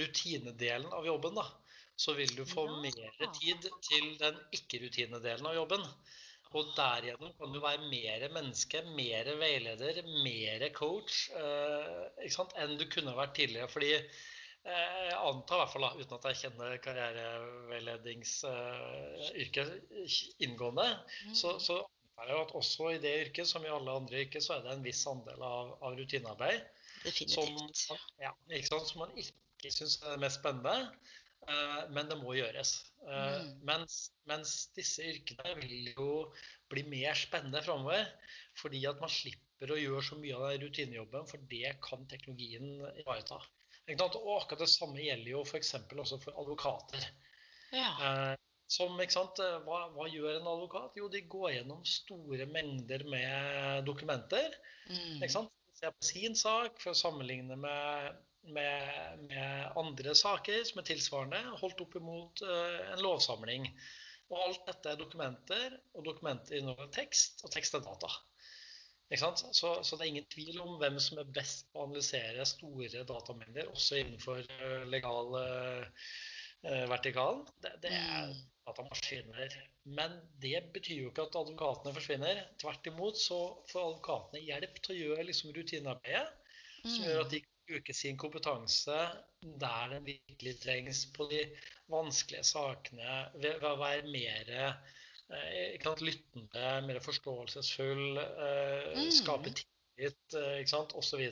[0.00, 1.44] rutinedelen av jobben, da,
[1.96, 2.78] så vil du få ja.
[2.86, 5.84] mer tid til den ikke-rutinedelen av jobben.
[6.52, 12.02] Og derigjennom kan du være mer menneske, mer veileder, mer coach eh,
[12.60, 13.68] enn du kunne vært tidligere.
[13.72, 21.34] Fordi eh, jeg antar i hvert fall, uten at jeg kjenner karriereveiledningsyrket eh, inngående, mm.
[21.38, 24.50] så, så antar jeg at også i det yrket, som i alle andre yrker, så
[24.58, 26.60] er det en viss andel av, av rutinearbeid
[27.10, 27.48] som,
[28.22, 28.30] ja,
[28.68, 30.92] som man ikke syns er det mest spennende.
[31.50, 32.74] Eh, men det må gjøres.
[33.02, 33.48] Eh, mm.
[33.68, 33.96] Mens,
[34.30, 36.10] mens, disse yrkene vil jo
[36.72, 38.06] bli mer spennende framover.
[38.60, 42.78] Fordi at man slipper å gjøre så mye av den rutinejobben, for det kan teknologien
[43.02, 43.40] ivareta.
[43.90, 45.74] Og akkurat det samme gjelder jo f.eks.
[45.90, 47.06] også for advokater.
[47.74, 47.90] Ja.
[48.06, 48.34] Eh,
[48.72, 50.94] som, hva, hva, gjør en advokat?
[50.96, 54.54] Jo, de går gjennom store mengder med dokumenter.
[54.88, 55.26] Mm.
[55.76, 61.40] Ser på sin sak for å sammenligne med med, med, andre saker som er tilsvarende,
[61.60, 63.68] holdt opp imot uh, en lovsamling.
[64.32, 68.10] Og alt dette er dokumenter, og dokumenter inneholder tekst, og tekst er data.
[69.12, 69.28] Så,
[69.84, 73.68] så, det er ingen tvil om hvem som er best på å analysere store datamengder,
[73.68, 76.06] også innenfor uh, legal uh,
[76.88, 77.44] vertikalen.
[77.60, 78.40] Det, det, er mm.
[78.70, 79.56] datamaskiner.
[79.98, 82.40] Men det betyr jo ikke at advokatene forsvinner.
[82.62, 86.28] Tvert imot så får advokatene hjelp til å gjøre liksom, rutinearbeidet,
[86.82, 88.98] som gjør at de bruke sin kompetanse
[89.42, 91.42] der den virkelig trengs, på de
[91.92, 99.10] vanskelige sakene, ved å være mer eh, lyttende, mer forståelsesfull, eh, mm.
[99.18, 100.62] skape tillit, eh,
[100.98, 101.26] osv.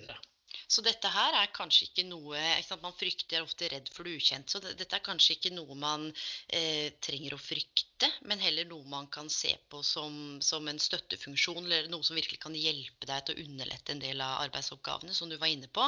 [0.67, 4.53] Så dette her er kanskje ikke noe ikke Man frykter ofte redd for det ukjente.
[4.53, 6.09] Så det, dette er kanskje ikke noe man
[6.49, 11.65] eh, trenger å frykte, men heller noe man kan se på som, som, en støttefunksjon,
[11.65, 15.29] eller noe som virkelig kan hjelpe deg til å underlette en del av arbeidsoppgavene, som
[15.29, 15.85] du var inne på.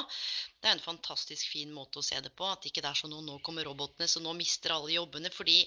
[0.61, 2.47] Det er en fantastisk fin måte å se det på.
[2.49, 5.33] At ikke det er sånn at nå kommer robotene, så nå mister alle jobbene.
[5.33, 5.59] Fordi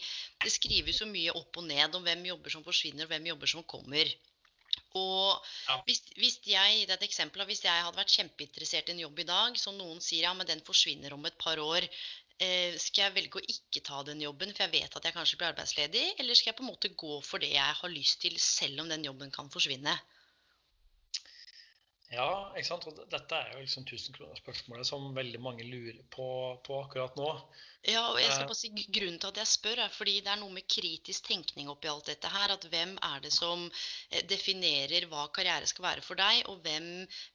[0.43, 3.51] det skrives så mye opp og ned om hvem jobber som forsvinner, og hvem jobber
[3.55, 4.13] som kommer.
[4.95, 5.79] Og ja.
[5.87, 9.23] hvis, hvis, jeg, det er et eksempel, hvis jeg hadde vært kjempeinteressert i en jobb
[9.23, 11.87] i dag, så noen sier ja, men den forsvinner om et par år,
[12.39, 15.39] eh, skal jeg velge å ikke ta den jobben, for jeg vet at jeg kanskje
[15.41, 18.39] blir arbeidsledig, eller skal jeg på en måte gå for det jeg har lyst til,
[18.41, 19.97] selv om den jobben kan forsvinne?
[22.13, 22.85] Ja, ikke sant?
[22.89, 26.27] Og dette er jo liksom tusenkronerspørsmålet som veldig mange lurer på,
[26.65, 27.31] på akkurat nå.
[27.85, 30.39] Ja, og jeg skal bare si Grunnen til at jeg spør, er fordi det er
[30.41, 32.53] noe med kritisk tenkning oppi alt dette her.
[32.55, 36.87] At hvem er det som eh, definerer hva karriere skal være for deg, og hvem,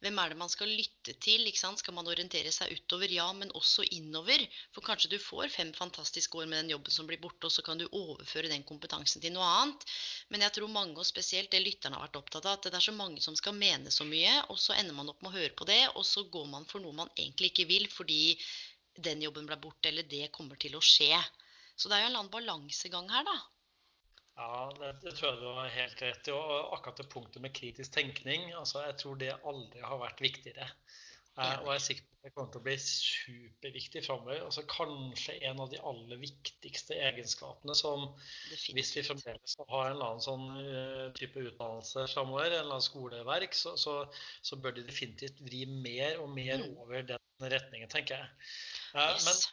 [0.03, 1.47] hvem er det man skal lytte til?
[1.47, 1.83] ikke sant?
[1.85, 4.43] Skal man orientere seg utover, ja, men også innover?
[4.75, 7.63] For kanskje du får fem fantastiske år med den jobben som blir borte, og så
[7.67, 9.87] kan du overføre den kompetansen til noe annet.
[10.35, 12.89] Men jeg tror mange, og spesielt det lytterne har vært opptatt av, at det er
[12.91, 15.55] så mange som skal mene så mye, og så ender man opp med å høre
[15.57, 18.37] på det, og så går man for noe man egentlig ikke vil, fordi
[19.01, 21.17] den jobben ble borte, eller det kommer til å skje.
[21.77, 23.39] Så det er jo en eller annen balansegang her, da.
[24.41, 26.33] Ja, det, det, tror jeg du har helt rett i.
[26.33, 30.69] Og akkurat det punktet med kritisk tenkning, altså jeg tror det aldri har vært viktigere.
[31.41, 34.43] Eh, og jeg er sikker på at det kommer til å bli superviktig framover.
[34.45, 38.75] Altså, kanskje en av de aller viktigste egenskapene som Definitivt.
[38.77, 42.75] Hvis vi fremdeles skal ha en eller annen sånn uh, type utdannelse framover, en eller
[42.77, 43.97] annen skoleverk, så, så,
[44.45, 46.77] så, bør de definitivt vri mer og mer mm.
[46.85, 48.53] over den retningen, tenker jeg.
[48.93, 49.49] Yes.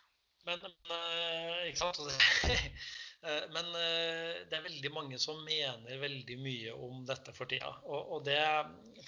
[0.48, 2.04] Men, men, eh, ikke sant?
[3.26, 7.72] Eh, men eh, det er veldig mange som mener veldig mye om dette for tida.
[7.90, 8.38] Og, det,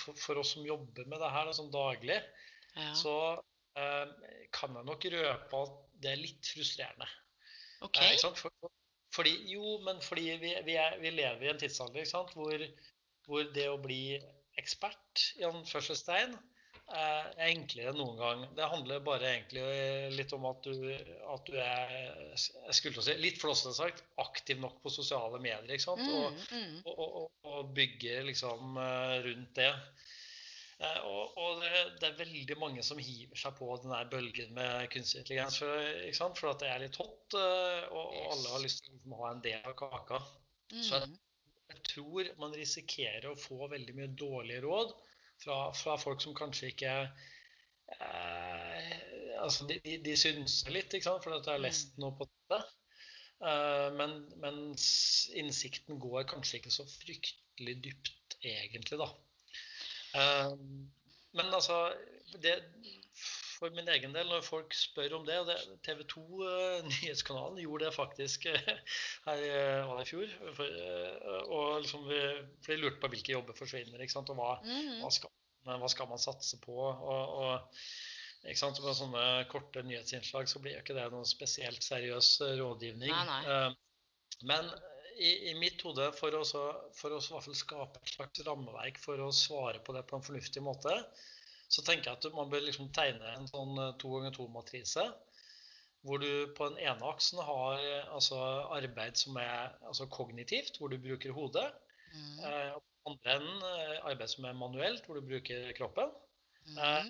[0.01, 2.17] for, oss som jobber med det her som daglig,
[2.75, 2.91] ja.
[2.97, 3.15] så
[3.79, 4.05] eh,
[4.55, 7.07] kan jeg nok røpe at det er litt frustrerende.
[7.85, 8.15] Okay.
[8.15, 8.53] Eh, for,
[9.15, 12.67] fordi, jo, men fordi vi, vi, er, vi lever i en tidsalder hvor,
[13.27, 14.19] hvor, det å bli
[14.59, 16.35] ekspert i anførselstegn
[16.89, 18.43] er enklere enn noen gang.
[18.57, 19.63] Det handler bare egentlig
[20.15, 21.91] litt om at du, at du er
[22.33, 25.69] jeg skulle si, litt flåsete sagt, aktiv nok på sosiale medier.
[25.69, 26.01] ikke sant?
[26.01, 26.79] Og, mm, mm.
[26.89, 29.69] og, og, og bygge liksom eh, rundt det.
[30.79, 34.87] Eh, og, det, det, er veldig mange som hiver seg på den der bølgen med
[34.93, 35.59] kunstig intelligens.
[35.59, 39.33] For, for at det er litt hot, og, og, alle har lyst til å ha
[39.33, 40.21] en del av kaka.
[40.71, 40.83] Mm.
[40.85, 41.11] Så jeg,
[41.73, 44.95] jeg tror man risikerer å få veldig mye dårlige råd
[45.43, 46.95] fra, fra folk som kanskje ikke
[47.97, 48.95] eh,
[49.43, 52.03] altså de, de, de synser litt, ikke sant, fordi de har lest mm.
[52.05, 52.61] noe på det.
[53.51, 54.85] Eh, men, mens
[55.39, 59.09] innsikten går kanskje ikke så fryktelig dypt, egentlig, da.
[60.17, 60.51] Eh,
[61.37, 61.81] men altså
[62.41, 62.55] det,
[63.59, 67.59] For min egen del, når folk spør om det, og det, TV 2 uh, Nyhetskanalen
[67.59, 68.69] gjorde det faktisk uh,
[69.25, 69.43] her
[69.99, 70.31] i fjor.
[70.55, 70.79] For,
[71.43, 72.21] og liksom vi,
[72.63, 75.01] for de lurte på hvilke jobber forsvinner, ikke sant, og hva, mm.
[75.03, 75.35] hva skal
[75.67, 76.73] hva skal man satse på?
[76.73, 78.79] Og, og ikke sant?
[78.83, 83.11] Med sånne korte nyhetsinnslag så blir jo ikke det noen spesielt seriøs eh, rådgivning.
[83.11, 83.41] Nei, nei.
[83.55, 84.71] Eh, men
[85.19, 86.43] i, i, mitt hode, for å,
[86.95, 90.95] for å skape et slags rammeverk for å svare på det på en fornuftig måte,
[91.69, 95.05] så tenker jeg at man bør liksom tegne en sånn eh, to ganger to-matrise.
[96.07, 97.81] Hvor du på den ene aksen har
[98.15, 98.39] altså,
[98.71, 101.67] arbeid som er altså, kognitivt, hvor du bruker hodet.
[102.13, 102.37] Mm.
[102.47, 102.77] Eh,
[103.09, 106.13] andre enden eh, arbeid som er manuelt, hvor du bruker kroppen.
[106.69, 107.05] Mm Eh,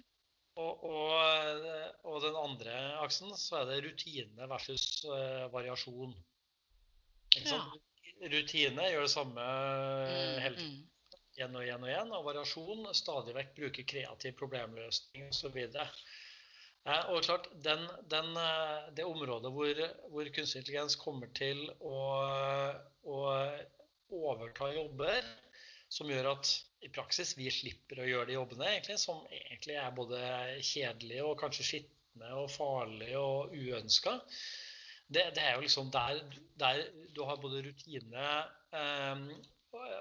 [0.60, 1.68] og, og,
[2.04, 6.12] og, den andre aksen så er det rutine versus uh, variasjon.
[7.38, 7.62] Ja.
[8.20, 10.78] Rutine gjør det samme mm, hele tiden.
[10.78, 10.86] Mm.
[11.40, 12.14] Igjen og igjen og igjen.
[12.18, 15.60] Og variasjon stadig vekk bruker kreativ problemløsning osv.
[15.60, 18.32] Eh, og klart, den, den,
[18.96, 22.00] Det området hvor, hvor kunstig intelligens kommer til å,
[23.04, 23.20] å
[24.10, 25.28] overta jobber,
[25.90, 26.52] som gjør at
[26.86, 30.20] i praksis vi slipper å gjøre de jobbene egentlig, som egentlig er både
[30.64, 34.20] kjedelige og kanskje skitne og farlige og uønska.
[35.10, 36.22] Det, det, er jo liksom der,
[36.62, 36.84] der
[37.16, 38.26] du har både rutine
[38.72, 39.24] um,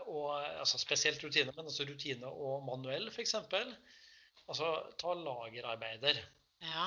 [0.07, 3.35] og altså Spesielt rutine, men også rutine og manuell, f.eks.
[4.49, 4.68] Altså
[5.01, 6.21] ta lagerarbeider.
[6.64, 6.87] Ja.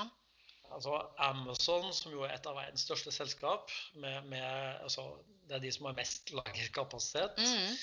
[0.71, 5.11] Altså Amazon, som jo er et av verdens største selskap, med, med, altså,
[5.49, 7.37] det er de som har mest lagerkapasitet.
[7.37, 7.75] Mm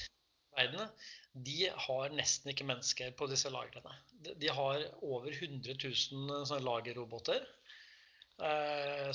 [0.59, 0.89] verden,
[1.33, 3.95] de har nesten ikke mennesker på disse lagrene.
[4.27, 7.58] De har over 100 000 lagerroboter eh,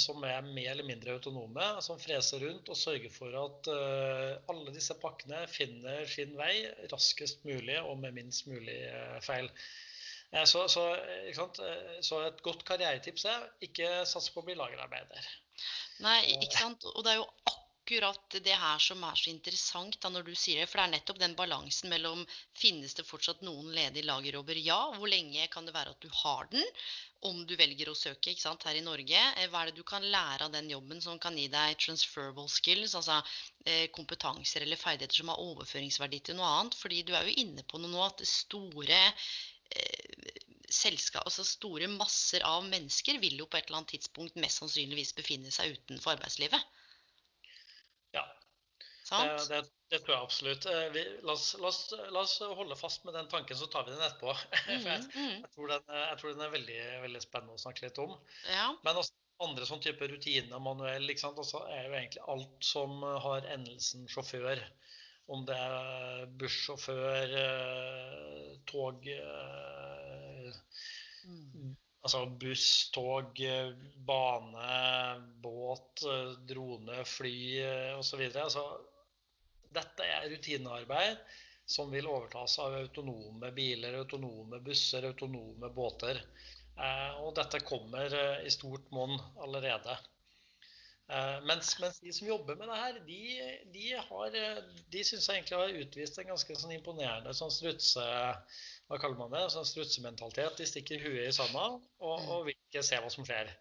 [0.03, 4.73] som er mer eller mindre autonome, som freser rundt og sørger for at eh, alle
[4.75, 9.47] disse pakkene finner sin vei raskest mulig og med minst mulig eh, feil.
[10.33, 15.27] Eh, så, så, eh, så, et godt karrieretips er ikke satse på å bli lagerarbeider.
[16.03, 16.87] Nei, ikke sant.
[16.93, 20.35] Og det er jo akkurat akkurat det her som er så interessant da når du
[20.35, 20.67] sier det.
[20.71, 22.21] For det er nettopp den balansen mellom
[22.55, 24.55] finnes det fortsatt noen ledige lagerjobber?
[24.55, 24.93] Ja.
[24.95, 26.63] Hvor lenge kan det være at du har den?
[27.27, 29.19] Om du velger å søke ikke sant, her i Norge.
[29.35, 32.47] Eh, hva er det du kan lære av den jobben som kan gi deg transferable
[32.51, 32.95] skills?
[32.95, 33.19] Altså
[33.65, 36.79] eh, kompetanser eller ferdigheter som har overføringsverdi til noe annet.
[36.79, 40.39] Fordi du er jo inne på noe nå at store eh,
[40.73, 45.13] selskap, altså store masser av mennesker vil jo på et eller annet tidspunkt mest sannsynligvis
[45.19, 46.72] befinne seg utenfor arbeidslivet.
[49.09, 50.65] Det, det, det, tror jeg absolutt.
[50.65, 53.83] Eh, vi, la, oss, la, oss, la, oss, holde fast med den tanken, så tar
[53.87, 54.35] vi den etterpå.
[54.63, 55.33] Mm, jeg, mm.
[55.41, 58.15] jeg, tror den, jeg, tror den, er veldig, veldig, spennende å snakke litt om.
[58.47, 58.69] Ja.
[58.85, 59.13] Men også
[59.43, 61.41] andre sånn type rutiner manuell ikke sant?
[61.41, 64.63] Også er jo egentlig alt som har endelsen sjåfør.
[65.33, 69.07] Om det er bussjåfør, eh, tog
[71.27, 71.75] mm.
[72.03, 73.37] Altså buss, tog,
[74.07, 74.71] bane,
[75.43, 76.03] båt,
[76.49, 77.37] drone, fly
[77.95, 78.25] osv.
[78.27, 78.65] Altså,
[79.75, 81.19] dette er rutinearbeid
[81.65, 86.19] som vil overtas av autonome biler, autonome busser, autonome båter.
[86.73, 89.95] Eh, og dette kommer eh, i stort monn allerede.
[91.13, 93.21] Eh, mens, mens, de som jobber med det her, de,
[93.75, 93.87] de,
[94.95, 98.05] de syns jeg egentlig har utvist en ganske sånn imponerende sånn strutse,
[98.89, 100.57] hva kaller man det, sånn strutsementalitet.
[100.59, 103.51] De stikker huet i sanda og, og vil ikke se hva som skjer.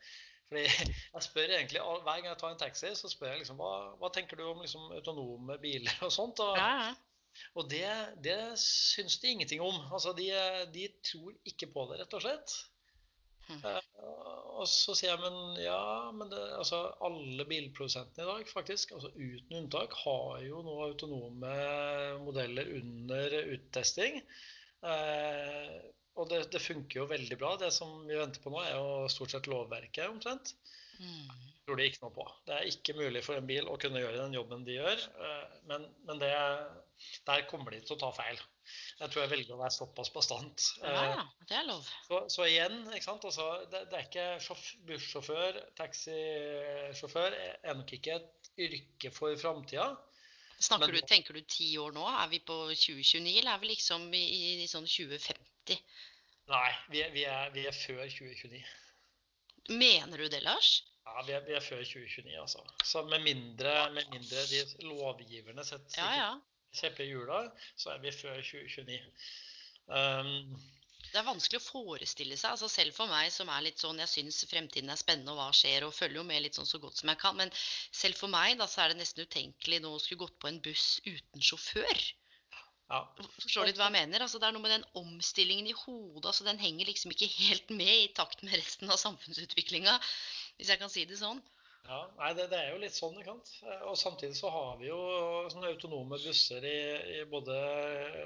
[0.52, 0.66] Fordi
[1.14, 4.12] jeg spør egentlig, Hver gang jeg tar en taxi, så spør jeg liksom, hva, hva
[4.12, 6.42] tenker du om liksom, autonome biler og sånt.
[6.44, 6.92] Og, ja.
[7.56, 7.86] og det,
[8.24, 9.80] det syns de ingenting om.
[9.88, 10.28] Altså, de,
[10.74, 12.58] de, tror ikke på det, rett og slett.
[13.48, 13.64] Hmm.
[13.64, 18.92] Uh, og så sier jeg men ja, men det, altså, alle bilprodusentene i dag, faktisk,
[18.94, 21.56] altså uten unntak, har jo nå autonome
[22.22, 24.20] modeller under uttesting.
[24.84, 25.80] Uh,
[26.20, 27.54] og det, det, funker jo veldig bra.
[27.60, 30.54] Det som vi venter på nå, er jo stort sett lovverket omtrent.
[31.00, 31.30] Mm.
[31.64, 32.24] Tror det ikke noe på.
[32.46, 35.04] Det er ikke mulig for en bil å kunne gjøre den jobben de gjør.
[35.26, 36.32] Eh, men, men det,
[37.28, 38.40] der kommer de til å ta feil.
[39.00, 40.68] Jeg tror jeg velger å være såpass bastant.
[40.82, 41.88] Ja, ja, det er lov.
[42.06, 43.26] Så, så igjen, ikke sant?
[43.30, 44.58] Altså, det, det, er ikke
[44.90, 49.90] bussjåfør, taxisjåfør er nok ikke et yrke for framtida.
[50.62, 52.04] Snakker du, tenker du ti år nå?
[52.06, 54.22] Er vi på 2029, eller er vi liksom i,
[54.62, 55.51] i sånn 2050?
[56.52, 58.62] Nei, vi er, vi, er, vi er, før 2029.
[59.70, 60.82] Mener du det, Lars?
[61.06, 62.64] Ja, vi er, vi er før 2029, altså.
[62.84, 66.28] Så med mindre, med mindre de lovgiverne setter ja, ja.
[66.80, 67.40] kjepper i hjula,
[67.76, 69.00] så er vi før 2029.
[69.86, 70.60] Um,
[71.12, 72.54] det er vanskelig å forestille seg.
[72.54, 75.50] altså Selv for meg som er litt sånn, jeg syns fremtiden er spennende og hva
[75.56, 77.36] skjer, og følger jo med litt sånn så godt som jeg kan.
[77.38, 80.48] Men selv for meg da, så er det nesten utenkelig nå å skulle gått på
[80.48, 82.06] en buss uten sjåfør.
[82.92, 83.00] Ja.
[83.40, 84.24] Forstår litt hva jeg mener?
[84.24, 86.26] Altså, det er noe med den omstillingen i hodet.
[86.28, 89.96] altså Den henger liksom ikke helt med i takt med resten av samfunnsutviklinga,
[90.58, 91.40] hvis jeg kan si det sånn.
[91.82, 93.16] Ja, nei, det, det, er jo litt sånn.
[93.18, 93.48] Ikke sant?
[93.90, 94.98] Og samtidig så har vi jo
[95.50, 96.76] sånne autonome busser i,
[97.16, 97.56] i både,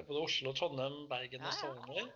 [0.09, 2.11] både, Oslo, Trondheim, Bergen og Stavanger.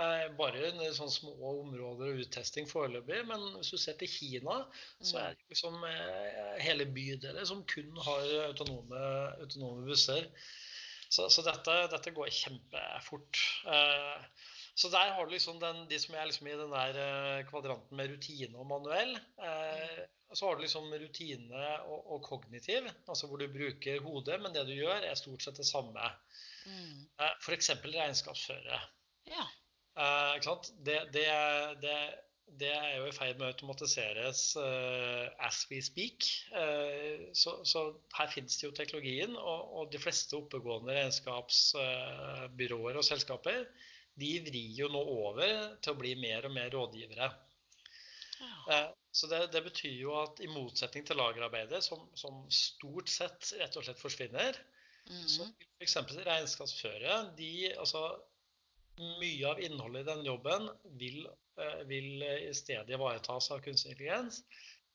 [0.00, 3.20] Eh, bare i sånne små områder og uttesting foreløpig.
[3.28, 4.62] Men hvis du ser til Kina,
[5.02, 9.02] så er det liksom eh, hele bydeler som kun har autonome,
[9.42, 10.30] autonome busser.
[11.08, 13.40] Så, så dette, dette, går kjempefort.
[13.70, 14.44] Eh,
[14.76, 17.96] så der har du liksom den, de som er liksom i den der eh, kvadranten
[17.96, 19.14] med rutine og manuell.
[19.16, 20.02] Eh,
[20.34, 24.66] så har du liksom rutine og, og, kognitiv, altså hvor du bruker hodet, men det
[24.66, 26.10] du gjør, er stort sett det samme.
[26.66, 27.06] Mm.
[27.38, 27.70] F.eks.
[27.84, 28.80] regnskapsføre.
[29.30, 29.46] Ja.
[30.34, 30.72] ikke sant?
[30.84, 31.28] Det, det,
[31.84, 31.94] det
[32.54, 36.28] det er jo i ferd med å automatiseres uh, as we speak.
[36.54, 37.82] Uh, så, så,
[38.16, 43.66] her finnes det jo teknologien, og, og de fleste oppegående regnskapsbyråer uh, og selskaper
[44.16, 47.28] de vrir jo nå over til å bli mer og mer rådgivere.
[48.66, 48.78] Ja.
[49.14, 53.76] så det, det, betyr jo at i motsetning til lagerarbeidet, som, som stort sett rett
[53.78, 54.58] og slett forsvinner,
[55.08, 55.26] mm.
[55.30, 55.96] så f.eks.
[56.16, 58.08] regnskapsføre de, altså,
[58.96, 61.45] Mye av innholdet i den jobben vil Eh,
[61.88, 64.42] vil i stedet ivaretas av kunstig intelligens.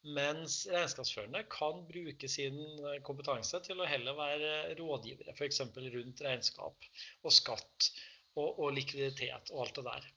[0.02, 5.62] Mens regnskapsførerne kan bruke sin eh, kompetanse til å heller være rådgivere, f.eks.
[5.93, 6.88] rundt regnskap
[7.21, 7.91] og skatt
[8.34, 10.08] og, og, likviditet og alt det der.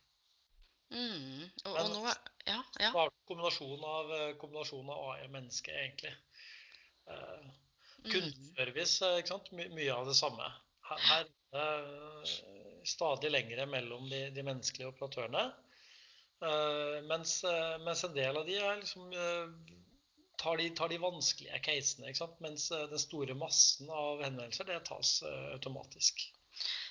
[0.94, 1.42] Mm.
[1.66, 2.14] Og, og nå, ja,
[2.48, 2.62] ja.
[2.78, 6.14] Det er kombinasjon av, eh, kombinasjon av AI og menneske, egentlig.
[7.04, 7.44] Uh,
[8.08, 9.12] kundeservice?
[9.52, 10.48] My, mye av det samme.
[10.88, 11.28] Her, her
[11.60, 15.50] er det stadig lengre mellom de, de menneskelige operatørene.
[16.44, 19.76] Uh, mens, uh, mens, en del av de liksom, uh,
[20.42, 22.12] tar, de, tar de vanskelige casene.
[22.44, 25.16] Mens den store massen av henvendelser det tas
[25.54, 26.26] automatisk.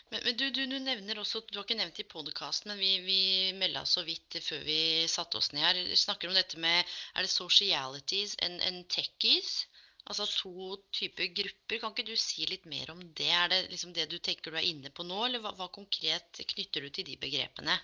[0.10, 2.96] Men, men du, du, du, nevner også, du har ikke nevnt i podkasten, men vi,
[3.06, 3.20] vi
[3.60, 4.80] melda så vidt før vi
[5.12, 5.84] satte oss ned her.
[5.92, 9.62] Vi snakker om dette med er det socialities and techies?
[10.04, 11.80] Altså to typer grupper.
[11.80, 13.30] Kan ikke du si litt mer om det?
[13.32, 16.42] Er det liksom det du tenker du er inne på nå, eller hva, hva konkret
[16.56, 17.78] knytter du til de begrepene?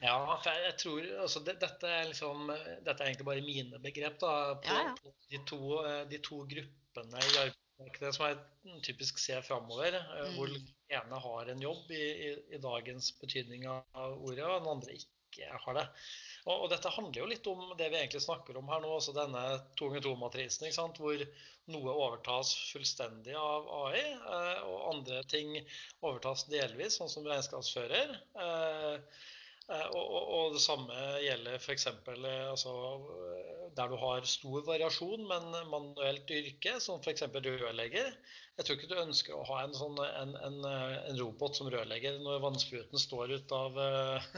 [0.00, 2.48] Ja, for jeg, tror altså, det, dette, er liksom,
[2.86, 4.94] dette er egentlig bare mine begrep da, på, ja, ja.
[4.96, 5.60] på de, to,
[6.08, 9.98] de, to, gruppene i arbeidsmarkedet som jeg typisk ser framover.
[10.00, 10.38] Eh, mm.
[10.38, 14.70] Hvor den ene har en jobb i, i, i, dagens betydning av ordet, og den
[14.72, 15.84] andre ikke har det.
[16.46, 19.12] Og, og, dette handler jo litt om det vi egentlig snakker om her nå, også
[19.14, 19.42] denne
[19.78, 21.26] 2-2-matrisen, hvor
[21.70, 25.52] noe overtas fullstendig av AI, eh, og andre ting
[26.00, 28.16] overtas delvis, sånn som regnskapsfører.
[28.46, 29.36] Eh, Eh,
[29.70, 31.86] og, og, og, det samme gjelder f.eks.
[31.86, 32.74] Eh, altså,
[33.30, 37.28] eh, der du har stor variasjon, men manuelt yrke, som f.eks.
[37.36, 38.12] rørlegger.
[38.58, 42.18] Jeg tror ikke du ønsker å ha en, sånn, en, en, en robot som rørlegger
[42.24, 43.78] når vannspruten står ut av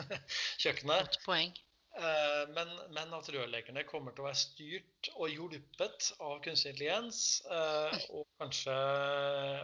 [0.63, 1.09] kjøkkenet.
[1.09, 1.55] Godt poeng.
[1.93, 7.19] Eh, men, men, at rørleggerne kommer til å være styrt og hjulpet av kunstig intelligens.
[7.53, 8.77] Eh, og kanskje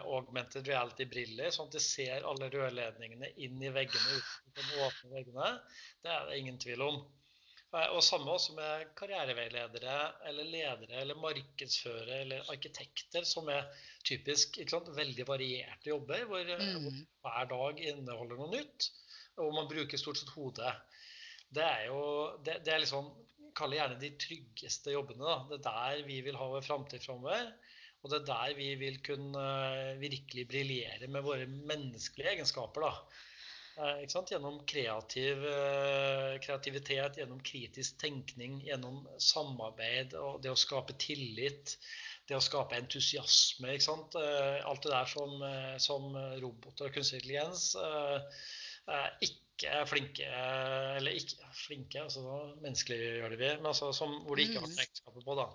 [0.04, 5.54] augmented reality-briller, sånn at de ser alle rørledningene inn i veggene uten å åpne veggene.
[6.04, 7.00] Det er det ingen tvil om.
[7.72, 9.96] Eh, og samme også med karriereveiledere
[10.28, 13.72] eller ledere eller markedsførere eller arkitekter, som er
[14.04, 16.76] typisk sant, veldig varierte jobber, hvor, mm.
[16.84, 18.92] hvor hver dag inneholder noe nytt.
[19.40, 20.76] Og man bruker stort sett hodet
[21.54, 22.02] det er jo
[22.44, 23.14] det, det er liksom
[23.58, 25.24] Kall det gjerne de tryggeste jobbene.
[25.24, 25.38] da.
[25.50, 27.48] Det er der vi vil ha vår framtid framover.
[28.04, 32.86] Og det er der vi vil kunne uh, virkelig briljere med våre menneskelige egenskaper.
[32.86, 32.92] da.
[33.78, 41.74] Uh, gjennom kreativ, uh, kreativitet, gjennom kritisk tenkning, gjennom samarbeid og det å skape tillit.
[42.30, 43.74] Det å skape entusiasme.
[43.74, 45.42] alt det der som,
[45.82, 47.72] som roboter og kunstig intelligens
[49.24, 50.26] ikke ikke er flinke
[50.96, 52.22] Eller ikke flinke, altså
[52.62, 54.78] menneskeliggjør det vi, men altså som, hvor de ikke har mm.
[54.84, 55.34] egenskaper på.
[55.38, 55.48] da.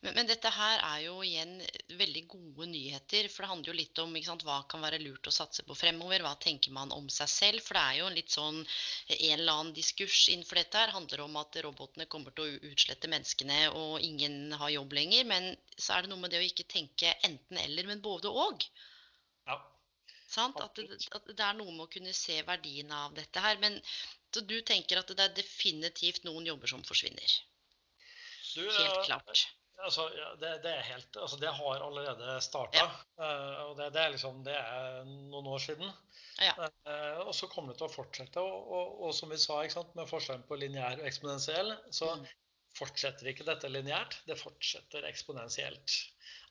[0.00, 1.58] Men, men, dette her er jo igjen
[1.98, 3.28] veldig gode nyheter.
[3.32, 6.24] For det handler jo litt om sant, hva kan være lurt å satse på fremover.
[6.24, 7.64] Hva tenker man om seg selv?
[7.66, 10.94] For det er jo en litt sånn en eller annen diskurs innenfor dette her.
[10.96, 15.26] handler om at robotene kommer til å utslette menneskene, og ingen har jobb lenger.
[15.34, 18.70] Men så er det noe med det å ikke tenke enten-eller, men både og.
[20.36, 23.60] At det, at, det, er noe med å kunne se verdien av dette her.
[23.62, 23.78] Men
[24.34, 27.38] så du tenker at det er definitivt noen jobber som forsvinner?
[28.54, 29.46] Du, helt klart.
[29.78, 32.80] Altså, ja, det, det, er helt, altså, det har allerede starta.
[32.80, 32.88] Ja.
[33.20, 35.92] Uh, og det, det, er liksom, det er noen år siden.
[36.42, 36.54] Ja.
[36.58, 38.42] Uh, og så kommer det til å fortsette.
[38.42, 42.26] Og, og, og som vi sa, sant, med forskjellen på lineær og eksponentiell, så mm.
[42.78, 44.20] Fortsetter ikke dette lineært.
[44.28, 45.96] Det fortsetter eksponentielt.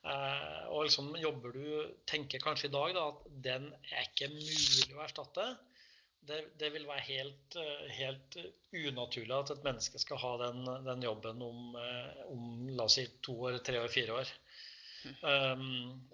[0.06, 1.64] Eh, og liksom jobber du
[2.08, 5.48] Tenker kanskje i dag da, at den er ikke mulig å erstatte.
[6.28, 8.38] Det, det vil være helt, eh, helt,
[8.76, 13.06] unaturlig at et menneske skal ha den, den jobben om, eh, om, la oss si
[13.24, 14.36] to år, tre år, fire år.
[15.22, 16.08] Um,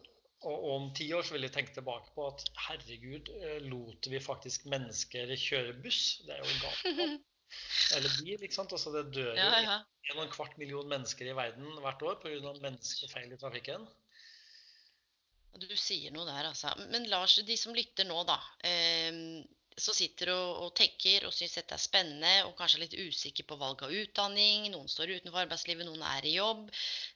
[0.45, 3.31] og om ti år så vil jeg tenke tilbake på at herregud,
[3.65, 6.03] lot vi faktisk mennesker kjøre buss?
[6.27, 7.25] Det er jo galt.
[7.97, 8.39] Eller bil.
[8.39, 8.73] ikke sant?
[8.73, 9.77] Altså Det dør jo ja, ja.
[10.15, 12.55] en kvart million mennesker i verden hvert år pga.
[12.63, 13.87] menneskefeil feil i trafikken.
[15.63, 16.73] Du sier noe der, altså.
[16.91, 18.41] Men Lars, de som lytter nå, da.
[18.67, 19.45] Eh,
[19.77, 23.57] som sitter og, og tenker og syns dette er spennende og kanskje litt usikker på
[23.59, 24.69] valg av utdanning.
[24.71, 26.69] Noen står utenfor arbeidslivet, noen er i jobb.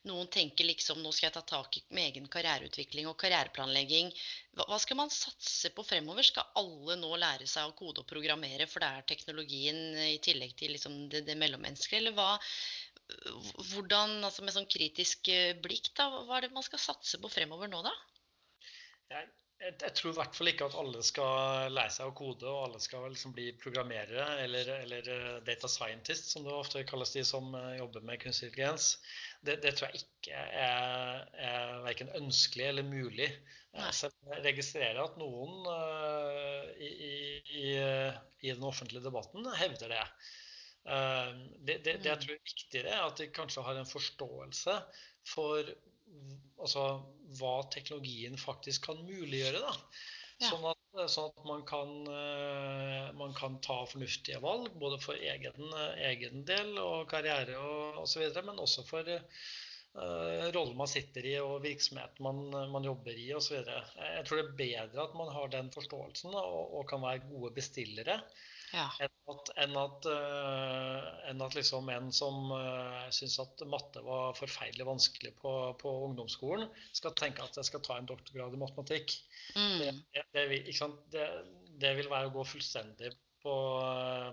[0.09, 4.11] Noen tenker liksom nå skal jeg ta tak i med egen karriereutvikling og karriereplanlegging.
[4.57, 6.27] Hva, hva skal man satse på fremover?
[6.27, 10.57] Skal alle nå lære seg å kode og programmere, for det er teknologien i tillegg
[10.59, 12.03] til liksom det, det mellommenneskelige?
[12.03, 12.33] Eller hva,
[13.71, 17.31] hvordan, altså med sånn kritisk eh, blikk, da, hva er det man skal satse på
[17.31, 17.95] fremover nå, da?
[19.09, 22.47] Jeg jeg, jeg, tror i hvert fall ikke at alle skal lære seg å kode,
[22.47, 27.11] og alle skal liksom bli programmerere eller, eller, eh, data scientist, som det ofte kalles
[27.15, 28.93] de som eh, jobber med kunstig intelligens.
[29.43, 33.29] Det, det, tror jeg ikke er, er verken ønskelig eller mulig.
[33.93, 36.89] Så Jeg registrerer at noen uh, i,
[37.53, 37.67] i,
[38.41, 40.05] i, den offentlige debatten hevder det.
[40.89, 42.23] Uh, det, det, det, jeg mm.
[42.23, 44.75] tror er viktigere, er at de kanskje har en forståelse
[45.29, 45.69] for
[46.59, 46.85] altså,
[47.39, 49.61] hva teknologien faktisk kan muliggjøre.
[49.63, 49.75] da.
[50.39, 50.53] Ja.
[50.53, 55.73] Sånn, at, sånn at, man, kan, uh, man kan ta fornuftige valg, både for egen,
[56.09, 61.57] egen del og karriere og osv., men også for uh, rollen man sitter i og
[61.65, 63.59] virksomheten man, man jobber i osv.
[63.59, 67.51] Jeg tror det er bedre at man har den forståelsen og, og kan være gode
[67.59, 68.21] bestillere
[68.73, 68.85] ja.
[69.01, 74.37] Enn at, enn at, uh, enn at liksom en som uh, syns at matte var
[74.37, 79.15] forferdelig vanskelig på, på, ungdomsskolen, skal tenke at jeg skal ta en doktorgrad i matematikk.
[79.55, 79.79] Mm.
[79.81, 80.45] Det, det,
[81.15, 81.25] det,
[81.81, 83.13] det, vil være å gå fullstendig
[83.43, 83.55] på,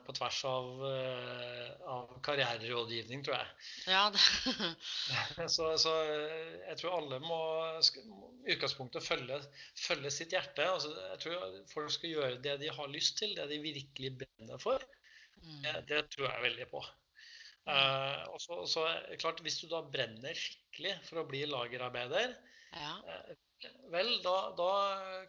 [0.06, 3.48] på tvers av, eh, av, karriererådgivning, tror jeg.
[3.92, 4.04] Ja,
[5.56, 7.40] så, så, eh, jeg tror alle må
[8.46, 9.38] i utgangspunktet følge,
[9.78, 10.66] følge sitt hjerte.
[10.66, 14.62] Altså, jeg tror folk skal gjøre det de har lyst til, det de virkelig brenner
[14.62, 14.82] for.
[15.42, 15.62] Mm.
[15.62, 16.82] Det, det, tror jeg veldig på.
[17.66, 18.82] Uh, og så, så,
[19.18, 22.36] klart, Hvis du da brenner skikkelig for å bli lagerarbeider,
[22.76, 22.94] ja.
[23.04, 24.70] uh, vel, da, da,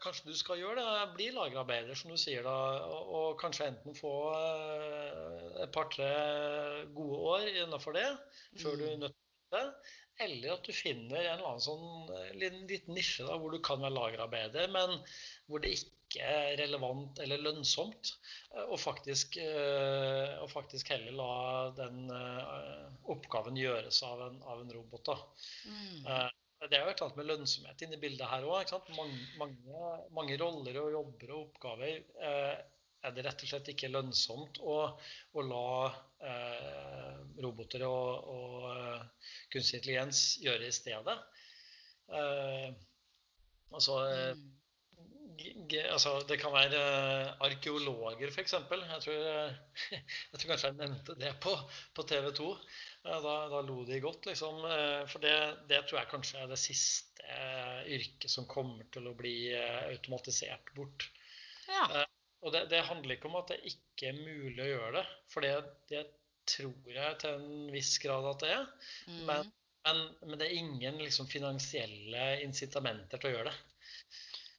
[0.03, 1.05] kanskje du skal gjøre det.
[1.15, 2.57] Bli lagerarbeider, som du sier da.
[2.87, 6.11] Og, og kanskje enten få uh, et par-tre
[6.97, 8.09] gode år innenfor det
[8.61, 8.81] før mm.
[8.81, 9.65] du er nødt til det.
[10.25, 13.83] Eller at du finner en eller annen sånn liten, liten nisje da, hvor du kan
[13.83, 14.97] være lagerarbeider, men
[15.45, 18.13] hvor det ikke er relevant eller lønnsomt.
[18.65, 21.29] Og eh, faktisk, og eh, faktisk heller la
[21.77, 25.11] den eh, oppgaven gjøres av en, av en robot.
[25.11, 25.17] Da.
[25.69, 26.36] Mm.
[26.57, 28.71] Det er jo annet med lønnsomhet inne i bildet her òg.
[28.97, 31.99] Mange, mange, mange, roller og jobber og oppgaver
[33.05, 34.77] er det rett og slett ikke lønnsomt å,
[35.37, 35.69] å la
[36.27, 41.17] eh, roboter og, og kunstig intelligens gjøre i stedet.
[42.09, 42.69] Eh,
[43.77, 44.01] altså,
[44.33, 44.56] mm
[45.91, 48.53] altså, det kan være uh, arkeologer, f.eks.
[48.53, 49.55] Jeg, tror, uh,
[50.31, 51.53] jeg tror kanskje jeg nevnte det på,
[51.95, 52.49] på TV 2.
[53.05, 54.61] Uh, da, da, lo de godt, liksom.
[54.65, 55.35] Uh, for det,
[55.69, 57.05] det, tror jeg kanskje er det siste
[57.91, 61.09] yrket som kommer til å bli automatisert bort.
[61.67, 62.05] Ja.
[62.39, 65.43] og det, det, handler ikke om at det ikke er mulig å gjøre det, for
[65.43, 65.51] det,
[65.91, 66.05] det
[66.47, 68.69] tror jeg til en viss grad at det er.
[69.09, 69.19] Mm.
[69.27, 69.51] Men,
[69.87, 73.76] men, men, det er ingen liksom, finansielle incitamenter til å gjøre det.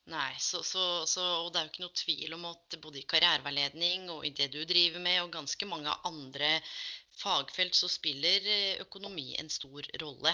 [0.09, 3.09] Nei, så, så, så, og det er jo ikke noe tvil om at både i
[3.11, 6.55] karriereveiledning og i det du driver med, og ganske mange andre
[7.19, 10.33] fagfelt, så spiller eh, økonomi en stor rolle.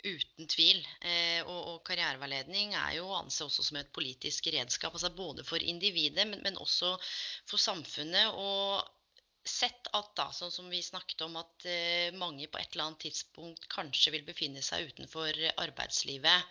[0.00, 0.80] Uten tvil.
[1.04, 4.96] Eh, og, og karriereveiledning er jo å anse også som et politisk redskap.
[4.96, 6.94] altså Både for individet, men, men også
[7.50, 8.32] for samfunnet.
[8.32, 8.80] Og
[9.44, 13.04] sett at da, sånn som vi snakket om, at eh, mange på et eller annet
[13.10, 16.48] tidspunkt kanskje vil befinne seg utenfor arbeidslivet.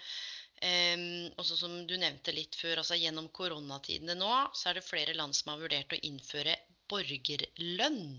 [0.60, 5.14] Um, også som du nevnte litt før, altså Gjennom koronatidene nå så er det flere
[5.16, 6.57] land som har vurdert å innføre
[6.91, 8.18] borgerlønn.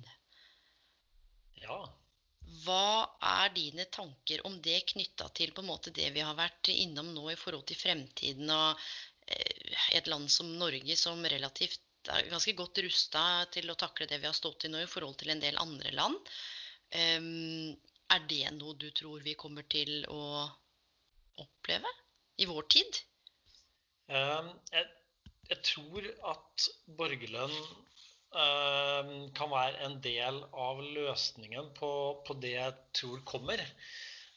[1.60, 1.82] Ja.
[2.64, 6.72] Hva er dine tanker om det knytta til på en måte det vi har vært
[6.72, 8.80] innom nå i forhold til fremtiden og
[9.28, 13.22] eh, et land som Norge som relativt er ganske godt rusta
[13.52, 15.92] til å takle det vi har stått i nå i forhold til en del andre
[15.92, 16.32] land.
[16.96, 17.76] Um,
[18.10, 20.48] er det noe du tror vi kommer til å
[21.44, 21.92] oppleve?
[22.40, 23.00] I vår tid?
[24.10, 24.88] Ehm, jeg,
[25.50, 26.66] jeg tror at
[26.98, 27.54] borgerlønn
[28.42, 31.92] ehm, kan være en del av løsningen på,
[32.26, 33.62] på det jeg tror kommer.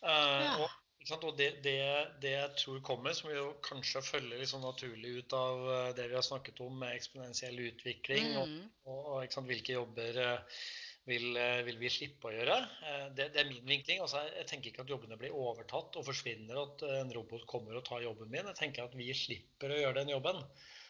[0.04, 0.56] Ehm, ja.
[0.62, 0.80] Og,
[1.18, 1.76] og det, det,
[2.24, 6.16] det, jeg tror kommer, som jo kanskje følger liksom naturlig ut av eh, det vi
[6.16, 8.62] har snakket om med eksponentiell utvikling, mm.
[8.88, 10.62] og, og, hvilke jobber uh,
[11.10, 12.56] vil, eh, vil, vi slippe å gjøre.
[12.88, 14.01] Eh, det, det er min vinkling.
[14.04, 17.78] Altså, jeg tenker ikke at jobbene blir overtatt og forsvinner, at eh, en robot kommer
[17.80, 18.47] og tar jobben min.
[18.51, 20.41] Jeg tenker at vi slipper å gjøre den jobben.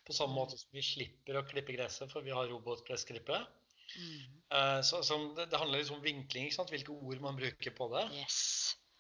[0.03, 3.45] På samme måte som vi slipper å klippe gresset, for vi har robotgressklippere.
[3.93, 4.81] Mm.
[4.83, 8.03] Så, så det, det, handler litt om vinkling, hvilke ord man bruker på det.
[8.17, 8.39] Yes.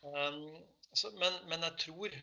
[0.03, 0.55] Um,
[0.95, 2.15] så, men, men, jeg tror,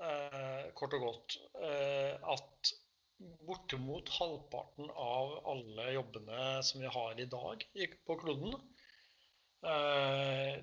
[0.00, 2.72] uh, kort og godt, uh, at
[3.18, 7.64] bortimot halvparten av alle jobbene som vi har i dag
[8.06, 8.56] på kloden,
[9.64, 10.58] eh,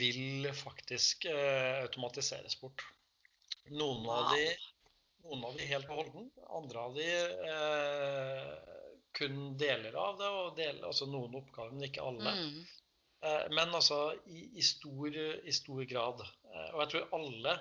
[0.00, 2.84] vil faktisk eh, automatiseres bort.
[3.70, 4.46] Noen av de,
[5.26, 7.08] noen av de helt på holden, andre av de
[7.52, 8.50] eh,
[9.16, 12.36] kun deler av det, og deler, altså noen oppgaver, men ikke alle.
[12.36, 12.60] Mm.
[13.52, 16.22] Men altså i, i, stor, i, stor, grad.
[16.70, 17.52] Og jeg tror alle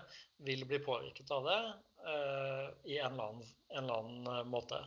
[0.47, 1.57] vil bli påvirket av det
[2.85, 4.79] i en eller annen en eller annen eh, måte.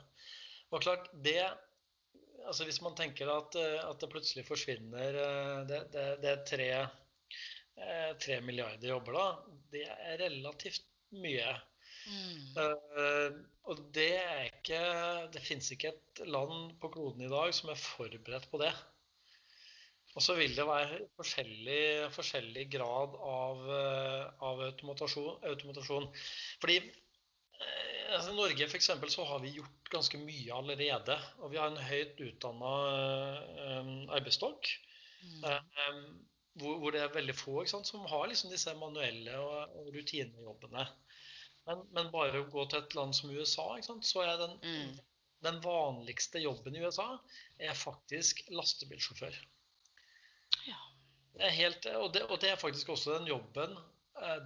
[0.72, 1.42] Og klart, det
[2.42, 5.18] altså Hvis man tenker at, eh, at det plutselig forsvinner
[5.68, 6.70] Det, det, det er tre,
[8.20, 9.26] tre, milliarder jobber, da.
[9.72, 10.82] Det er relativt
[11.22, 11.52] mye.
[12.02, 12.56] Mm.
[12.58, 13.36] Uh,
[13.70, 14.78] og det er ikke
[15.30, 18.72] Det fins ikke et land på kloden i dag som er forberedt på det.
[20.12, 23.62] Og så vil det være forskjellig, forskjellig grad av,
[24.44, 26.10] av automatasjon, automatasjon.
[26.60, 26.80] Fordi
[28.16, 31.16] altså, Norge for eksempel, så har vi gjort ganske mye allerede.
[31.42, 32.72] Og vi har en høyt utdanna
[33.78, 34.70] um, arbeidsstokk.
[35.22, 35.46] Mm.
[35.46, 36.02] Um,
[36.60, 40.84] hvor, hvor, det er veldig få sant, som har liksom disse manuelle og, og rutinejobbene.
[41.68, 44.96] Men, men, bare å gå til et land som USA, sant, så er den, mm.
[45.46, 47.14] den, vanligste jobben i USA
[47.62, 49.38] er faktisk lastebilsjåfør.
[50.66, 50.80] Ja.
[51.38, 53.91] Det helt, og, det, og, det, er faktisk også den jobben Eh,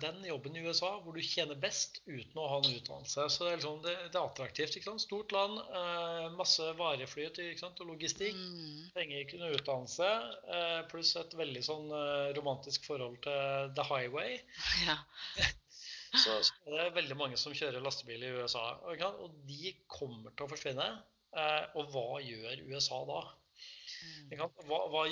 [0.00, 3.26] den jobben i USA hvor du tjener best uten å ha en utdannelse.
[3.32, 4.78] Så det er, liksom, det, det er attraktivt.
[5.02, 8.36] Stort land, eh, masse vareflyt og logistikk.
[8.36, 8.88] Mm.
[8.96, 10.10] Trenger ikke noe utdannelse.
[10.56, 11.92] Eh, pluss et veldig sånn
[12.38, 14.40] romantisk forhold til the highway.
[14.86, 14.98] Ja.
[16.22, 18.68] så, så det er veldig mange som kjører lastebil i USA.
[18.86, 20.86] Og de kommer til å forsvinne.
[21.76, 23.24] Og hva gjør USA da?
[24.26, 25.02] Hva, hva,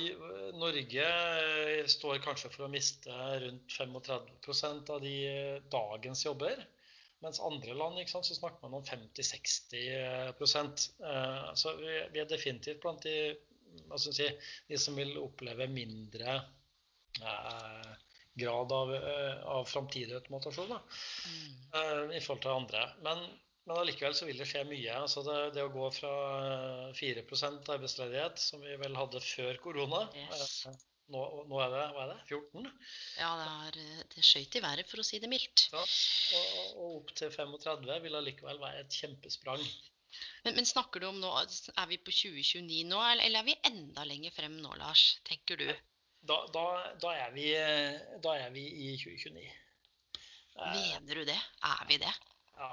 [0.58, 1.06] Norge
[1.92, 3.12] står kanskje for å miste
[3.44, 5.16] rundt 35% av de
[5.70, 6.64] dagens jobber.
[7.24, 10.82] Mens andre land sant, så snakker man om 50-60%
[11.56, 13.36] Så vi, vi, er definitivt blant de,
[13.96, 14.26] si,
[14.68, 16.34] de som vil oppleve mindre
[17.22, 17.92] eh,
[18.34, 20.80] grad av, eh, av framtidig automatasjon da,
[21.30, 21.54] mm.
[21.80, 22.84] Eh, i forhold til andre.
[23.06, 23.24] Men,
[23.64, 24.96] men allikevel så vil det skje mye.
[24.96, 26.10] altså Det, det å gå fra
[26.98, 30.58] 4% arbeidsledighet, som vi vel hadde før korona yes.
[30.68, 30.82] Eh,
[31.14, 32.68] nå, nå, er det hva er det, 14?
[33.20, 33.48] Ja, det,
[33.86, 35.66] er, det skøyt i været, for å si det mildt.
[35.72, 39.64] Ja, og, og opp til 35 vil allikevel være et kjempesprang.
[40.44, 44.04] Men, men, snakker du om nå, Er vi på 2029 nå, eller er vi enda
[44.06, 45.08] lenger frem nå, Lars?
[45.26, 45.66] Tenker du?
[46.24, 46.64] Da, da,
[47.00, 47.50] da, er, vi,
[48.24, 49.48] da er vi i 2029.
[50.54, 51.40] Mener du det?
[51.66, 52.12] Er vi det?
[52.56, 52.70] Ja.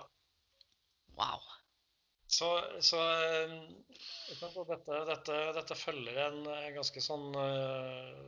[1.21, 1.41] Wow.
[2.31, 2.47] Så,
[2.81, 2.99] så
[4.39, 8.21] dette, dette, dette, følger en, en, ganske sånn eh,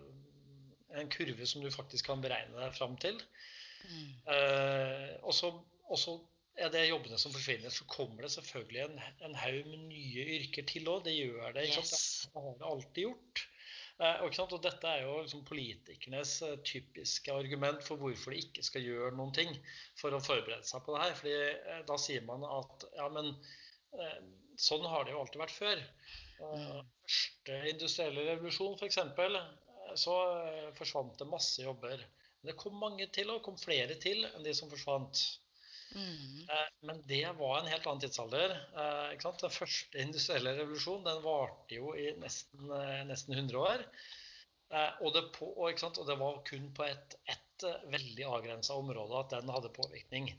[1.00, 3.18] En kurve som du faktisk kan beregne deg fram til.
[3.88, 4.12] Mm.
[4.36, 6.18] Eh, og så
[6.60, 7.74] er det jobbene som forsvinner.
[7.74, 11.08] Så kommer det selvfølgelig en, en haug med nye yrker til òg.
[11.08, 11.66] Det gjør det.
[11.72, 12.28] Yes.
[12.30, 13.46] Det har det alltid gjort.
[14.02, 18.66] Eh, og, og, dette er jo liksom politikernes eh, typiske argument for hvorfor de ikke
[18.66, 19.52] skal gjøre noen ting
[20.00, 21.14] for å forberede seg på det her.
[21.20, 23.36] Fordi eh, da sier man at ja, men
[24.58, 25.84] sånn har det jo alltid vært før.
[26.42, 26.80] Mm.
[27.06, 28.98] Første industrielle revolusjon f.eks.
[30.02, 30.16] så
[30.80, 32.02] forsvant det masse jobber.
[32.42, 35.22] Men det kom mange til, og kom flere til enn de som forsvant.
[35.96, 36.48] Mm.
[36.82, 38.56] Men det var en helt annen tidsalder.
[38.84, 43.86] Eh, Den første industrielle revolusjonen den varte jo i nesten, eh, nesten 100 år.
[44.74, 45.70] Eh, og det, på, og
[46.08, 50.34] det, var kun på et, et veldig avgrensa område at den hadde påvirkning.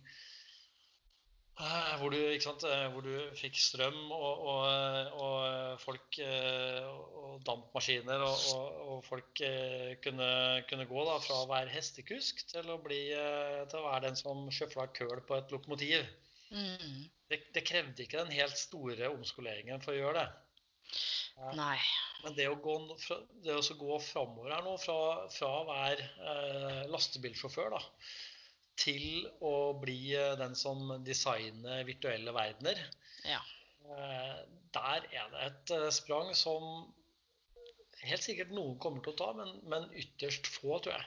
[1.55, 2.19] Hvor du,
[2.91, 9.43] hvor du, fikk strøm og, og, og folk og dampmaskiner, og, folk
[10.03, 10.31] kunne,
[10.67, 13.05] kunne gå da, fra å være hestekusk til å, bli,
[13.71, 16.03] til å være den som sjøfla køl på et lokomotiv.
[16.51, 17.07] Mm.
[17.31, 20.29] Det, det, krevde ikke den helt store omskoleringen for å gjøre det.
[21.59, 21.79] Nei.
[22.23, 22.77] Men det å gå,
[23.45, 24.99] det å gå framover her nå, fra,
[25.35, 27.81] fra å være eh, lastebilsjåfør da,
[28.81, 32.81] til å bli eh, den som designer virtuelle verdener.
[33.29, 33.41] Ja.
[33.85, 34.37] Eh,
[34.75, 36.87] der er det et eh, sprang som
[38.05, 41.07] helt sikkert noen kommer til å ta, men, men ytterst få, tror jeg.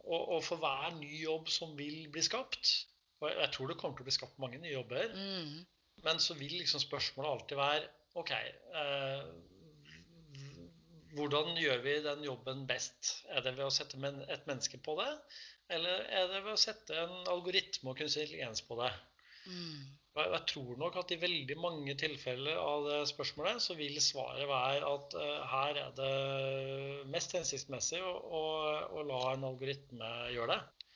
[0.00, 2.72] Og, og, for hver ny jobb som vil bli skapt,
[3.20, 5.54] og jeg tror det kommer til å bli skapt mange nye jobber, mm.
[6.06, 9.26] men så vil liksom spørsmålet alltid være OK eh,
[11.16, 13.14] hvordan gjør vi den jobben best?
[13.30, 13.98] Er det ved å sette
[14.30, 15.10] et menneske på det?
[15.70, 18.90] Eller er det ved å sette en algoritme og kunstig intelligens på det?
[19.46, 19.88] Mm.
[20.20, 24.88] Jeg tror nok at i veldig mange tilfeller av det spørsmålet så vil svaret være
[24.88, 26.14] at uh, her er det
[27.12, 28.42] mest hensiktsmessig å, å,
[28.98, 30.88] å, la en algoritme gjøre det.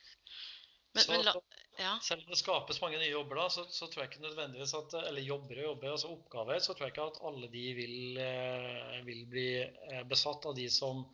[0.95, 1.33] Men, så, men la,
[1.79, 1.97] ja.
[2.03, 4.95] Selv om det skapes mange nye jobber, da, så, så, tror jeg ikke nødvendigvis at
[5.01, 8.97] eller jobber og jobber, altså oppgaver, så tror jeg ikke at alle de vil, uh,
[9.07, 11.05] vil bli uh, besatt av de som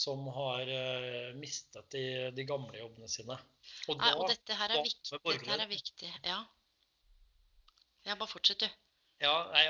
[0.00, 3.36] som har uh, mistet de, de, gamle jobbene sine.
[3.88, 5.18] Og, da, og dette her er viktig.
[5.26, 6.12] Dette her er viktig.
[6.24, 6.38] Ja.
[8.06, 8.78] ja, bare fortsett, du.
[9.20, 9.66] Ja, nei,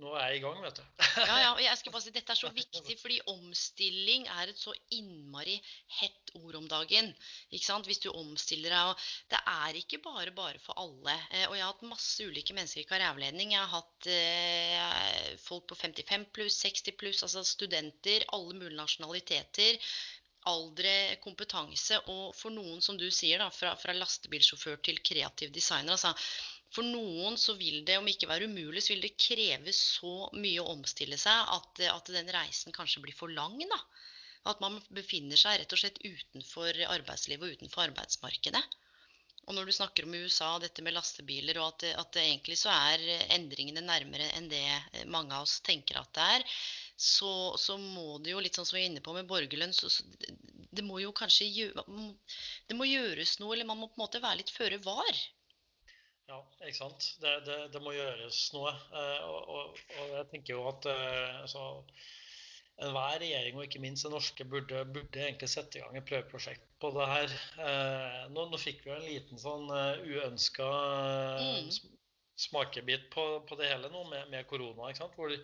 [0.00, 0.84] nå er jeg i gang, vet du.
[1.28, 4.60] ja, ja, og jeg skal bare si Dette er så viktig, fordi omstilling er et
[4.60, 5.56] så innmari
[6.00, 7.10] hett ord om dagen.
[7.50, 7.88] ikke sant?
[7.90, 8.92] Hvis du omstiller deg.
[8.92, 11.16] og Det er ikke bare bare for alle.
[11.30, 13.56] Eh, og jeg har hatt masse ulike mennesker i karriereveiledning.
[13.56, 19.78] Jeg har hatt eh, folk på 55 pluss, 60 pluss, altså studenter, alle mulige nasjonaliteter
[20.48, 25.98] aldre, kompetanse, og for noen, som du sier, da, fra, fra lastebilsjåfør til kreativ designer.
[25.98, 26.14] altså
[26.74, 30.62] for noen så vil det, om ikke være umulig, så vil det kreve så mye
[30.62, 33.58] å omstille seg at, at den reisen kanskje blir for lang.
[33.58, 33.80] da.
[34.50, 38.62] At man befinner seg rett og slett utenfor arbeidslivet og utenfor arbeidsmarkedet.
[39.48, 43.02] Og når du snakker om USA, dette med lastebiler, og at, at egentlig så er
[43.34, 44.62] endringene nærmere enn det
[45.10, 46.44] mange av oss tenker at det er,
[47.00, 49.90] så, så må det jo, litt sånn som vi er inne på med borgerlønn, så,
[49.90, 50.06] så
[50.70, 51.48] det må jo kanskje
[52.68, 55.22] det må gjøres noe, eller man må på en måte være litt føre var.
[56.30, 57.06] Ja, ikke sant.
[57.22, 58.70] Det, det, det må gjøres noe.
[58.94, 61.64] Eh, og, og, og, jeg tenker jo at eh, altså,
[62.86, 66.68] enhver regjering, og ikke minst den norske, burde, burde, egentlig sette i gang et prøveprosjekt
[66.82, 67.34] på det her.
[67.66, 69.66] Eh, nå, nå fikk vi jo en liten sånn
[70.06, 70.68] uønska
[71.40, 71.72] mm.
[72.46, 74.88] smakebit på, på, det hele nå med, med korona.
[74.88, 75.18] ikke sant?
[75.18, 75.34] Hvor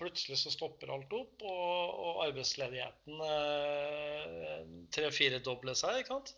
[0.00, 3.20] plutselig så stopper alt opp, og, og arbeidsledigheten
[4.96, 6.00] tre-firedobler seg.
[6.00, 6.32] ikke sant?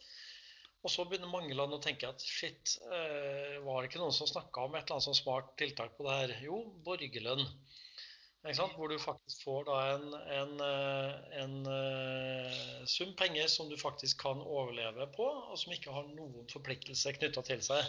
[0.83, 4.31] Og så begynner mange land å tenke at shit, eh, var det ikke noen som
[4.31, 6.35] snakka om et eller annet sånn smart tiltak på det her?
[6.49, 7.45] Jo, borgerlønn.
[8.43, 10.65] Hvor du faktisk får en, en,
[11.39, 11.53] en,
[12.91, 17.47] sum penger som du faktisk kan overleve på, og som ikke har noen forpliktelse knytta
[17.47, 17.87] til seg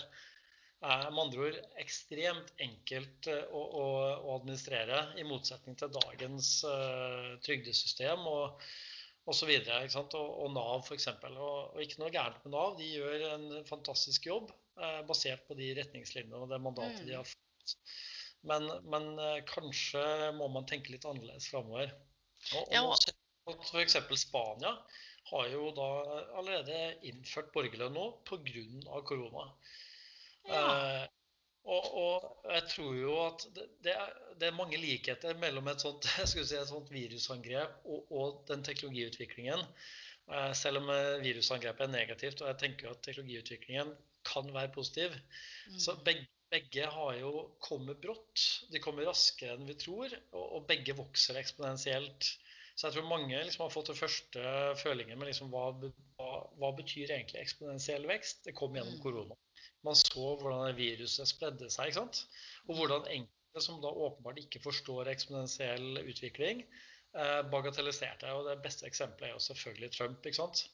[0.84, 3.86] er med andre ord ekstremt enkelt eh, å, å,
[4.28, 8.66] å administrere, i motsetning til dagens uh, trygdesystem og
[9.30, 9.52] osv.
[9.54, 11.08] Og, og Nav f.eks.
[11.30, 11.38] Og,
[11.74, 12.76] og ikke noe gærent med Nav.
[12.80, 17.10] De gjør en fantastisk jobb eh, basert på de retningslinjene og det mandatet mm.
[17.10, 17.76] de har fått.
[18.50, 20.04] Men, men eh, kanskje
[20.38, 21.94] må man tenke litt annerledes framover.
[22.60, 22.76] Og,
[23.48, 23.98] og F.eks.
[24.20, 24.76] Spania
[25.30, 25.90] har jo da
[26.40, 29.02] allerede innført borgerlønn nå pga.
[29.08, 29.48] korona.
[30.50, 30.64] Ja.
[30.64, 31.04] Uh,
[31.64, 36.08] og, og, jeg tror jo at det, det, er, det, mange likheter mellom et sånt,
[36.30, 39.64] si, et sånt virusangrep og, og, den teknologiutviklingen.
[40.28, 43.92] Uh, selv om eh, virusangrepet er negativt, og jeg tenker at teknologiutviklingen
[44.28, 45.16] kan være positiv.
[45.68, 45.80] Mm.
[45.84, 48.46] Så begge, begge, har jo kommet brått.
[48.72, 52.32] De kommer raskere enn vi tror, og, og begge vokser eksponentielt.
[52.74, 55.68] Så jeg tror mange liksom har fått den første følingen med liksom hva,
[56.18, 58.46] hva, hva betyr egentlig eksponentiell vekst.
[58.48, 59.04] Det kom gjennom mm.
[59.04, 59.43] korona
[59.84, 61.92] man så hvordan viruset spredde seg.
[61.92, 62.24] ikke sant?
[62.68, 66.64] Og hvordan enkelte som da åpenbart ikke forstår eksponentiell utvikling,
[67.18, 68.32] eh, bagatelliserte.
[68.34, 70.26] Og det beste eksempelet er jo selvfølgelig Trump.
[70.26, 70.66] ikke sant?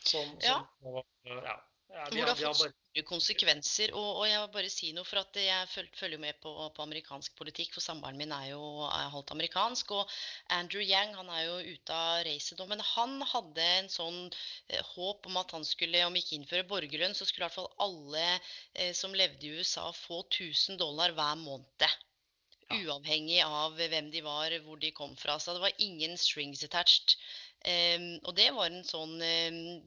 [0.00, 1.02] Som, som ja.
[1.44, 1.56] ja.
[1.92, 2.60] Ja, det har, fått
[2.94, 3.92] bare konsekvenser.
[3.98, 7.34] Og, og, jeg vil bare si noe, for at jeg følger med på, på amerikansk
[7.38, 7.72] politikk.
[7.74, 9.90] For samboeren min er jo er halvt amerikansk.
[9.98, 10.14] Og
[10.54, 12.68] Andrew Yang han er jo ute av racet nå.
[12.70, 17.16] Men han hadde en sånn eh, håp om at han skulle, om ikke innføre borgerlønn,
[17.18, 21.38] så skulle i hvert fall alle eh, som levde i USA, få 1000 dollar hver
[21.42, 22.00] måned.
[22.70, 25.40] Uavhengig av hvem de var, hvor de kom fra.
[25.42, 27.18] Så det var ingen strings attached.
[27.66, 29.80] Um, og det var en sånn um,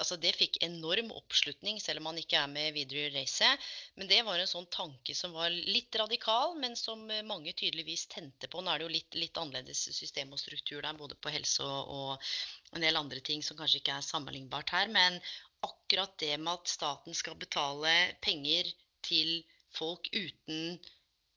[0.00, 3.66] altså Det fikk enorm oppslutning, selv om han ikke er med videre i racet.
[3.98, 8.50] Men det var en sånn tanke som var litt radikal, men som mange tydeligvis tente
[8.50, 8.62] på.
[8.62, 11.94] Nå er det jo litt, litt annerledes system og struktur der, både på helse og,
[11.94, 12.30] og,
[12.74, 14.90] en del andre ting som kanskje ikke er sammenlignbart her.
[14.92, 15.20] Men
[15.64, 18.70] akkurat det med at staten skal betale penger
[19.04, 19.40] til
[19.74, 20.78] folk uten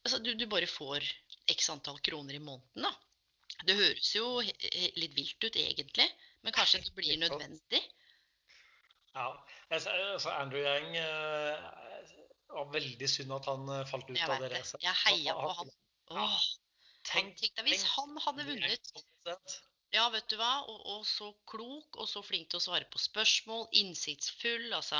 [0.07, 1.03] Altså du, du bare får
[1.51, 2.93] x antall kroner i måneden, da.
[3.67, 6.05] Det høres jo litt vilt ut egentlig,
[6.45, 7.81] men kanskje det blir nødvendig.
[9.17, 9.29] Ja.
[9.73, 14.79] Altså Andrew Yang Det var veldig synd at han uh, falt ut av det racet.
[14.83, 15.71] Jeg heia på han.
[16.15, 16.43] Åh,
[17.09, 18.93] tenk, tenk deg hvis han hadde vunnet.
[19.95, 20.51] Ja, vet du hva.
[20.67, 23.67] Og, og, så klok og så flink til å svare på spørsmål.
[23.81, 24.67] Innsiktsfull.
[24.75, 24.99] Altså,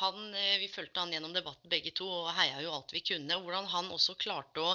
[0.00, 3.40] han, eh, vi fulgte han gjennom debatten begge to og heia jo alt vi kunne.
[3.44, 4.72] Hvordan han også klarte å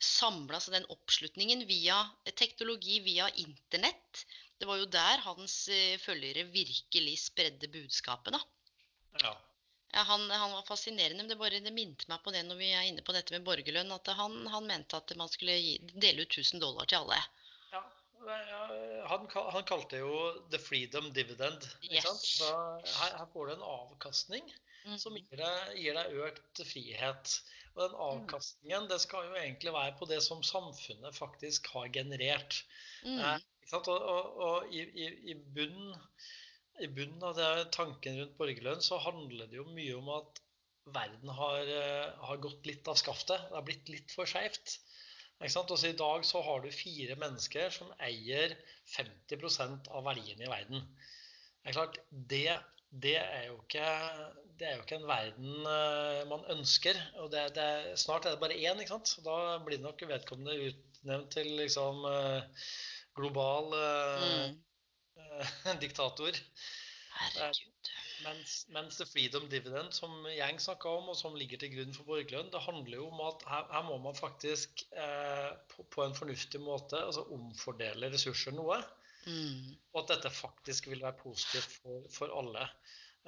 [0.00, 2.00] samle altså den oppslutningen via
[2.38, 4.24] teknologi, via internett.
[4.58, 8.40] Det var jo der hans eh, følgere virkelig spredde budskapet, da.
[9.22, 9.32] Ja.
[9.94, 12.72] ja han, han, var fascinerende, men det, bare, det minte meg på det når vi
[12.72, 16.24] er inne på dette med borgerlønn, at han, han mente at man skulle gi, dele
[16.26, 17.20] ut 1000 dollar til alle.
[17.72, 17.84] Ja,
[18.20, 20.10] han, han, kalte jo
[20.50, 21.68] 'the freedom dividend'.
[21.82, 22.04] Yes.
[22.38, 24.50] Så her, her, får du en avkastning
[24.84, 24.98] mm.
[24.98, 27.36] som gir deg, gir deg, økt frihet.
[27.76, 28.02] Og den mm.
[28.08, 32.60] avkastningen det skal jo egentlig være på det som samfunnet faktisk har generert.
[33.06, 33.18] Mm.
[33.18, 33.48] Eh,
[33.78, 35.96] og, og, og i, i, i, bunnen,
[36.82, 40.42] i bunnen av det tanken rundt borgerlønn så handler det jo mye om at
[40.90, 43.48] verden har, eh, har gått litt av skaftet.
[43.48, 44.80] Det har blitt litt for skeivt.
[45.40, 48.52] I dag så har du fire mennesker som eier
[48.92, 50.84] 50 av verdiene i verden.
[51.60, 52.44] Det er klart, det,
[52.90, 53.86] det, er ikke,
[54.60, 57.00] det er jo ikke en verden eh, man ønsker.
[57.22, 58.80] og det, det, Snart er det bare én.
[58.80, 59.16] ikke sant?
[59.24, 62.68] Da blir nok vedkommende utnevnt til liksom uh,
[63.16, 64.56] global mm.
[65.16, 66.36] uh, diktator.
[67.16, 67.69] Herregud.
[68.24, 72.08] Mens, mens, the freedom dividend, som Yang snakka om, og som ligger til grunn for
[72.08, 76.16] borgerlønn, det handler jo om at her, her må man faktisk eh, på, på, en
[76.16, 78.80] fornuftig måte altså omfordele ressurser noe.
[79.26, 79.76] Mm.
[79.92, 82.68] Og at dette faktisk vil være positivt for, for alle.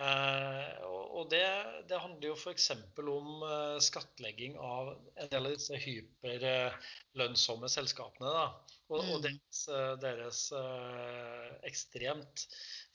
[0.00, 1.44] Eh, og det,
[1.88, 2.70] det, handler jo f.eks.
[2.96, 8.32] om eh, skattlegging av en del av disse hyperlønnsomme selskapene.
[8.32, 8.46] Da,
[8.88, 9.10] og, mm.
[9.12, 10.44] og deres, eh, deres
[11.68, 12.46] ekstremt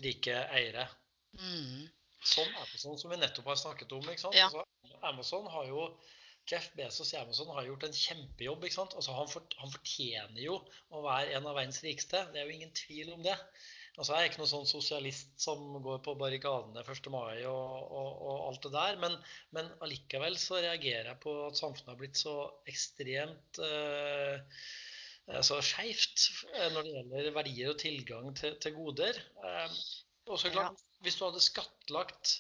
[0.04, 0.88] rike eiere.
[1.36, 1.88] Mm.
[2.24, 4.08] Som Amazon, som vi nettopp har snakket om.
[4.34, 4.48] Ja.
[4.48, 4.64] Altså,
[5.02, 5.90] Amazon har jo
[6.48, 8.64] Jeff Bezos i Amazon har gjort en kjempejobb.
[8.72, 12.24] Altså, han, fort, han fortjener jo å være en av verdens rikeste.
[12.32, 13.36] Det er jo ingen tvil om det.
[13.98, 17.08] Altså, jeg er ikke noen sånn sosialist som går på barrikadene 1.
[17.12, 19.00] mai og, og, og alt det der.
[19.02, 19.16] Men,
[19.58, 22.36] men, allikevel så reagerer jeg på at samfunnet har blitt så
[22.70, 24.62] ekstremt eh,
[25.44, 29.18] så skeivt eh, når det gjelder verdier og tilgang til, til goder.
[29.44, 29.82] Eh,
[30.30, 30.87] og så klart.
[31.06, 32.34] Hvis du hadde skattlagt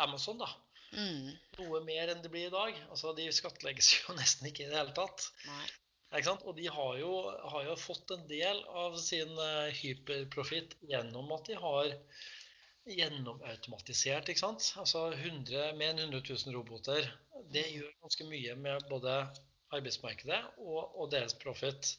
[0.00, 0.48] Amazon, da,
[0.96, 1.30] mm.
[1.60, 4.78] noe mer enn det blir i dag altså De skattlegges jo nesten ikke i det
[4.78, 5.30] hele tatt.
[5.46, 5.68] Nei.
[6.10, 7.10] Og de har jo,
[7.52, 9.30] har jo, fått en del av sin
[9.78, 11.92] hyperprofitt gjennom at de har
[12.90, 14.28] gjennomautomatisert.
[14.28, 14.72] ikke sant?
[14.80, 17.06] Altså 100, Med en 100 000 roboter.
[17.54, 19.14] Det gjør ganske mye med både
[19.70, 21.94] arbeidsmarkedet og, og deres profit.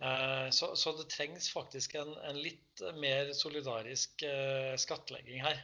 [0.00, 5.60] Eh, så, så, det trengs faktisk en, en litt mer solidarisk eh, skattlegging her.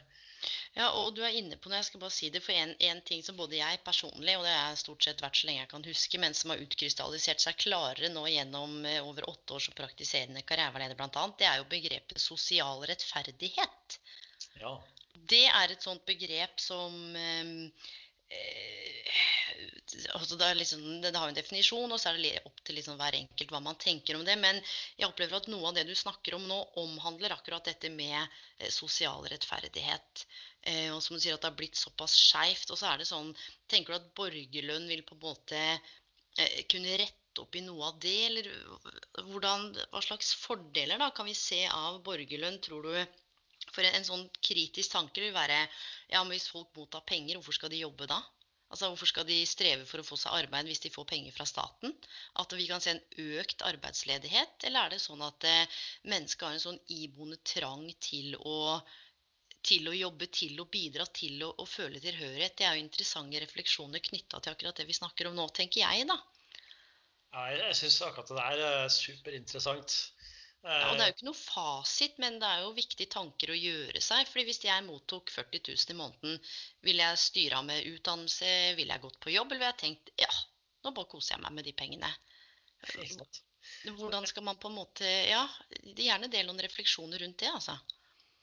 [0.77, 1.79] Ja, og du er inne på noe.
[1.79, 4.53] jeg skal bare si det, for en, en, ting som både jeg personlig, og det
[4.53, 8.11] har stort sett vært så lenge jeg kan huske, men som har utkrystallisert seg klarere
[8.13, 12.85] nå gjennom eh, over åtte år som praktiserende karriereveileder bl.a., det er jo begrepet sosial
[12.91, 13.97] rettferdighet.
[14.61, 14.75] Ja.
[15.27, 16.93] Det er et sånt begrep som
[20.13, 23.17] altså det, liksom, det, har en definisjon, og så er det opp til liksom hver
[23.17, 24.35] enkelt hva man tenker om det.
[24.39, 24.59] Men
[24.99, 28.71] jeg opplever at noe av det du snakker om nå, omhandler akkurat dette med eh,
[28.73, 30.25] sosial rettferdighet.
[30.67, 32.71] Eh, og som du sier, at det har blitt såpass skeivt.
[32.73, 33.33] Og så er det sånn
[33.71, 38.01] Tenker du at borgerlønn vil på en måte eh, kunne rette opp i noe av
[38.03, 38.17] det?
[38.29, 38.51] Eller
[39.29, 43.23] hvordan, hva slags fordeler da kan vi se av borgerlønn, tror du?
[43.77, 47.59] For en, en sånn kritisk tanke vil være ja, men hvis folk mottar penger, hvorfor
[47.59, 48.17] skal de jobbe da?
[48.67, 51.45] Altså Hvorfor skal de streve for å få seg arbeid hvis de får penger fra
[51.47, 51.93] staten?
[52.41, 54.65] At vi kan se en økt arbeidsledighet?
[54.67, 55.77] Eller er det sånn at eh,
[56.11, 58.57] mennesket har en sånn iboende trang til å,
[59.63, 62.57] til å jobbe, til å bidra, til å, å føle tilhørighet?
[62.59, 66.09] Det er jo interessante refleksjoner knytta til akkurat det vi snakker om nå, tenker jeg,
[66.11, 66.19] da.
[67.31, 69.95] Ja, jeg syns akkurat det der er superinteressant.
[70.67, 73.57] Ja, og Det er jo ikke noe fasit, men det er jo viktige tanker å
[73.57, 74.27] gjøre seg.
[74.27, 76.39] fordi Hvis jeg mottok 40 000 i måneden,
[76.83, 78.53] ville jeg styra med utdannelse?
[78.79, 79.51] Ville jeg gått på jobb?
[79.51, 80.31] Eller ville jeg tenkt ja,
[80.83, 82.11] nå bare koser jeg meg med de pengene?
[83.97, 85.45] Hvordan skal man på en måte Ja,
[85.95, 87.77] gjerne del noen refleksjoner rundt det, altså.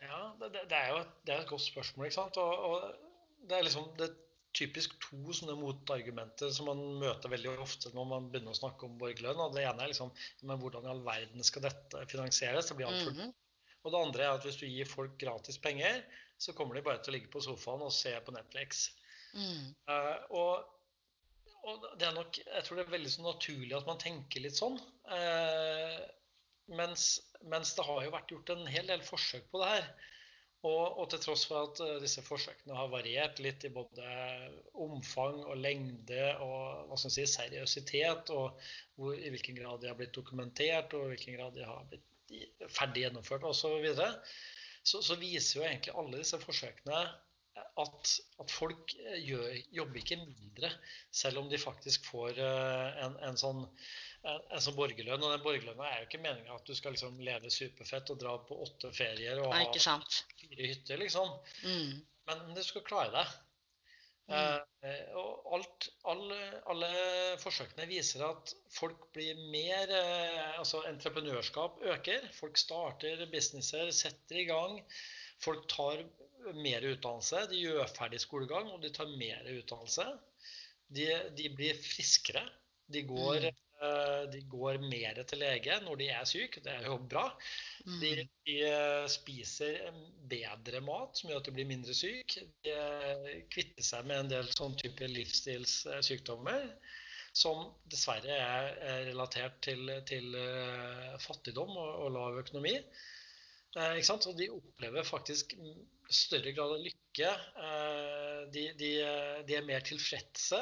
[0.05, 2.41] Ja, det, det er jo et, det er et, godt spørsmål, ikke sant.
[2.41, 4.11] Og, og det er liksom det
[4.55, 8.99] typisk to sånne motargumenter som man møter veldig ofte når man begynner å snakke om
[9.01, 9.41] borgerlønn.
[9.43, 12.71] Og det ene er liksom men hvordan i all verden skal dette finansieres?
[12.71, 13.33] Det blir altfor mm -hmm.
[13.85, 16.03] Og det andre er at hvis du gir folk gratis penger,
[16.39, 18.87] så kommer de bare til å ligge på sofaen og se på Netflix.
[19.35, 19.75] Mm.
[19.91, 20.65] Uh, og,
[21.67, 24.57] og, det er nok Jeg tror det er veldig så naturlig at man tenker litt
[24.57, 24.79] sånn.
[25.11, 26.01] Uh,
[26.81, 29.89] mens, mens det har jo vært gjort en hel del forsøk på det her.
[30.65, 34.05] Og, og, til tross for at uh, disse forsøkene har variert litt i både
[34.81, 38.57] omfang og lengde og hva skal si, seriøsitet, og
[38.97, 42.73] hvor, i hvilken grad de har blitt dokumentert, og i hvilken grad de har blitt
[42.73, 44.09] ferdig gjennomført osv., så, videre,
[44.85, 47.03] så så viser jo egentlig alle disse forsøkene
[47.55, 49.47] at, at folk eh, gjør,
[49.79, 50.71] jobber ikke mindre,
[51.15, 53.63] selv om de faktisk får uh, en, en sånn
[54.25, 55.21] en som borgerlønn.
[55.21, 58.39] Og den borgerlønna er jo ikke meninga at du skal liksom leve superfett og dra
[58.49, 61.35] på åtte ferier og ha fire hytter, liksom.
[61.65, 61.99] Mm.
[62.25, 63.35] Men, men, du skal klare deg.
[64.25, 64.39] Mm.
[64.89, 66.39] Eh, og alt, alle,
[66.73, 66.89] alle,
[67.43, 72.31] forsøkene viser at folk blir mer eh, Altså entreprenørskap øker.
[72.33, 74.81] Folk starter businesser, setter i gang.
[75.45, 76.01] Folk tar
[76.57, 77.45] mer utdannelse.
[77.51, 80.07] De gjør ferdig skolegang, og de tar mer utdannelse.
[80.95, 81.07] De,
[81.39, 82.45] de blir friskere.
[82.93, 83.61] De går mm.
[83.81, 87.25] uh, de går mer til lege når de er syke, det er jo bra.
[87.85, 88.01] De, mm.
[88.03, 88.59] de, de,
[89.13, 89.89] spiser
[90.29, 92.45] bedre mat, som gjør at de blir mindre syke.
[92.65, 96.69] De eh, kvitter seg med en del sånn type livsstilssykdommer
[97.35, 100.37] som dessverre er relatert til, til
[101.25, 102.77] fattigdom og, og, lav økonomi.
[103.75, 103.99] Eh,
[104.39, 105.57] de opplever faktisk
[106.13, 107.31] større grad av lykke.
[107.69, 108.91] Eh, de, de,
[109.49, 110.61] de, er mer tilfredse.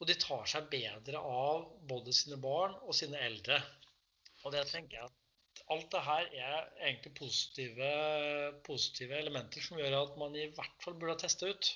[0.00, 3.60] Og de tar seg bedre av både sine barn og sine eldre.
[4.42, 6.56] Og det tenker jeg at alt det her er
[6.88, 7.90] egentlig positive,
[8.66, 11.70] positive elementer som gjør at man i hvert fall burde teste ut.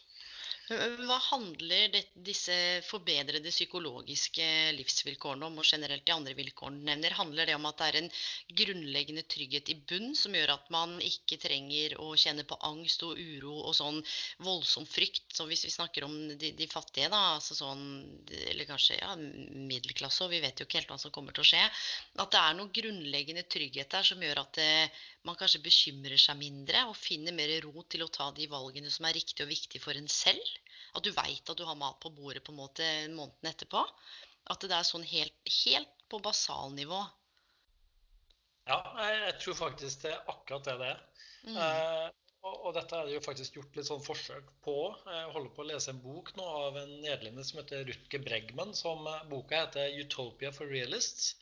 [0.66, 2.54] Hva handler det, disse
[2.88, 7.14] forbedrede psykologiske livsvilkårene om, og generelt de andre vilkårene nevner?
[7.14, 8.08] Handler det om at det er en
[8.60, 13.14] grunnleggende trygghet i bunn som gjør at man ikke trenger å kjenne på angst og
[13.14, 14.02] uro og sånn
[14.42, 17.86] voldsom frykt, som hvis vi snakker om de, de fattige, da, altså sånn,
[18.48, 21.50] eller kanskje ja, middelklasse, og vi vet jo ikke helt hva som kommer til å
[21.52, 25.58] skje, at det er noe grunnleggende trygghet der som gjør at det, eh, man kanskje
[25.64, 29.46] bekymrer seg mindre og finner mer ro til å ta de valgene som er riktige
[29.46, 30.55] og viktige for en selv?
[30.96, 33.82] At du veit at du har mat på bordet på en måte måneden etterpå.
[34.52, 37.00] At det er sånn helt, helt på basalnivå.
[38.66, 41.02] Ja, jeg, tror faktisk det er akkurat det det er.
[41.46, 41.58] Mm.
[41.62, 42.06] Eh,
[42.46, 44.76] og, og, dette er det jo faktisk gjort litt sånn forsøk på.
[45.10, 48.74] Jeg holder på å lese en bok nå av en nederlender som heter Rutger Bregman.
[48.78, 51.34] som eh, Boka heter 'Utopia for Realists'.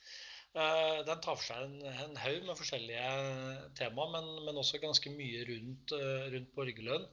[0.55, 3.07] Eh, den tar for seg en, en haug med forskjellige
[3.75, 7.09] tema, men, men, også ganske mye rundt, eh, rundt borgerlønn.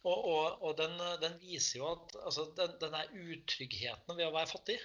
[0.00, 4.32] Og, og, og den, den, viser jo at altså, den, den er utryggheten ved å
[4.32, 4.78] være fattig.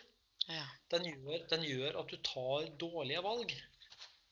[0.50, 0.66] Ja.
[0.92, 3.56] Den gjør, den gjør at du tar dårlige valg.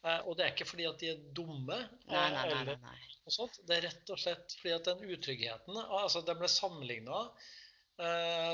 [0.04, 1.80] Eh, og det er ikke fordi at de er dumme.
[2.12, 2.78] Nei, nei, eh, nei.
[2.84, 3.34] nei, nei.
[3.38, 3.62] sånt.
[3.64, 7.28] Det er rett og slett fordi at den utryggheten altså Den ble sammenligna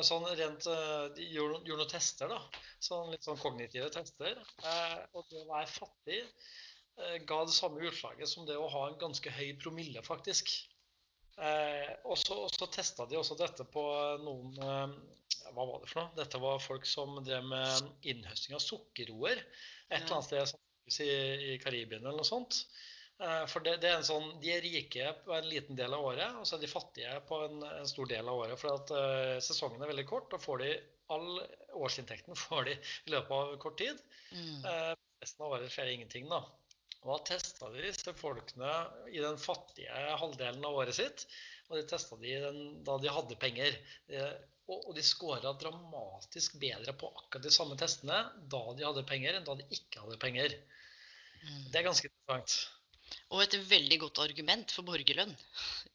[0.04, 2.40] sånn rent eh, De gjorde, gjorde noen tester, da.
[2.80, 4.36] Sånn litt sånn kognitive tester.
[4.64, 8.88] Eh, og det å være fattig eh, ga det samme utslaget som det å ha
[8.90, 10.52] en ganske høy promille, faktisk.
[11.40, 13.84] Eh, og så, så testa de også dette på
[14.26, 14.96] noen eh,
[15.56, 16.16] Hva var det for noe?
[16.18, 21.60] Dette var folk som drev med innhøsting av sukkerroer et eller annet sted i, i
[21.64, 22.64] Karibien eller noe sånt.
[23.20, 26.06] Eh, For det, det er en sånn, De er rike på en liten del av
[26.12, 28.60] året, og så er de fattige på en, en stor del av året.
[28.62, 30.72] For at eh, sesongen er veldig kort, og får de
[31.16, 31.42] all
[31.80, 34.00] årsinntekten får de i løpet av kort tid.
[34.32, 34.66] Mm.
[34.72, 36.44] Eh, resten av året skjer ingenting, da.
[37.00, 38.72] Og da testa de disse folkene
[39.14, 41.26] i den fattige halvdelen av året sitt,
[41.70, 43.78] og de testa de den, da de hadde penger.
[44.12, 44.34] Eh,
[44.70, 48.20] og, og de scora dramatisk bedre på akkurat de samme testene
[48.52, 50.58] da de hadde penger, enn da de ikke hadde penger.
[51.40, 51.64] Mm.
[51.72, 52.58] Det er ganske interessant.
[53.34, 55.32] Og et veldig godt argument for borgerlønn.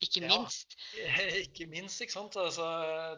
[0.02, 0.30] Ikke Ja.
[0.32, 0.74] minst.
[1.44, 2.36] Ikke minst, ikke sant.
[2.40, 2.64] Altså,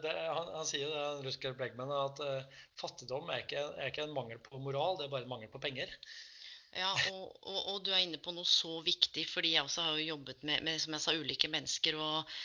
[0.03, 4.05] det, han, han sier jo det, Rutger Bregman, at uh, fattigdom er ikke, er ikke
[4.05, 5.89] en mangel på moral, det er bare en mangel på penger.
[6.77, 9.95] Ja, og, og, og du er inne på noe så viktig, fordi jeg også har
[9.97, 11.97] jo jobbet med, med som jeg sa, ulike mennesker.
[11.97, 12.35] Og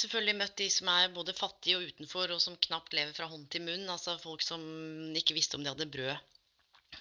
[0.00, 3.46] selvfølgelig møtt de som er både fattige og utenfor, og som knapt lever fra hånd
[3.52, 3.86] til munn.
[3.94, 4.64] Altså folk som
[5.20, 6.16] ikke visste om de hadde brød.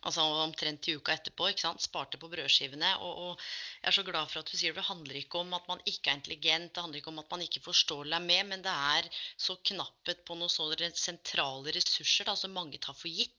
[0.05, 1.47] Altså omtrent i uka etterpå.
[1.49, 1.82] ikke sant?
[1.82, 2.91] Sparte på brødskivene.
[3.01, 3.47] Og, og
[3.82, 4.84] jeg er så glad for at du sier det.
[4.84, 7.45] Det handler ikke om at man ikke er intelligent, det handler ikke om at man
[7.47, 9.09] ikke forstår er med, men det er
[9.47, 13.36] så knapphet på noen sånne sentrale ressurser da, som mange tar for gitt.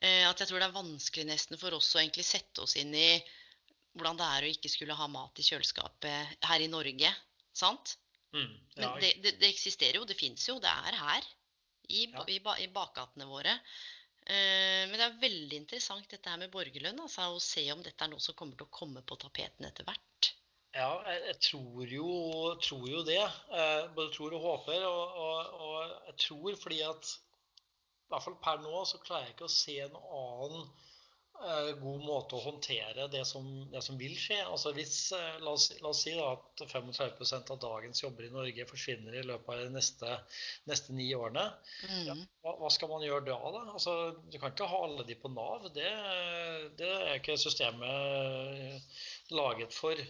[0.00, 2.94] Eh, at jeg tror det er vanskelig nesten for oss å egentlig sette oss inn
[2.96, 3.08] i
[3.98, 7.10] hvordan det er å ikke skulle ha mat i kjøleskapet her i Norge.
[7.52, 7.96] Sant?
[8.32, 10.60] Mm, Men det, det, det eksisterer jo, det fins jo.
[10.62, 11.26] Det er her.
[11.90, 12.22] I, Ja.
[12.30, 13.56] i, i bakgatene våre.
[14.30, 17.00] Eh, men det er veldig interessant dette her med borgerlønn.
[17.02, 19.88] Altså, å se om dette er noe som kommer til å komme på tapeten etter
[19.88, 20.30] hvert.
[20.76, 22.10] ja jeg, jeg tror, jo,
[22.62, 23.18] tror jo det.
[23.26, 24.86] Eh, både tror og håper.
[24.86, 27.10] Og, og, og jeg tror fordi at
[28.10, 32.00] i hvert fall per nå så klarer jeg ikke å se en annen eh, god
[32.02, 34.40] måte å håndtere det som, det som vil skje.
[34.42, 38.66] Altså hvis, eh, la, oss, la oss si at 35% av dagens jobber i Norge
[38.66, 40.18] forsvinner i løpet av de neste,
[40.66, 41.46] neste ni årene.
[41.86, 42.26] Mm.
[42.42, 43.38] Hva, hva skal man gjøre da?
[43.54, 43.62] da?
[43.76, 43.96] Altså,
[44.26, 45.70] du kan ikke ha alle de på Nav.
[45.78, 45.94] Det,
[46.82, 49.00] det er ikke systemet
[49.38, 50.02] laget for.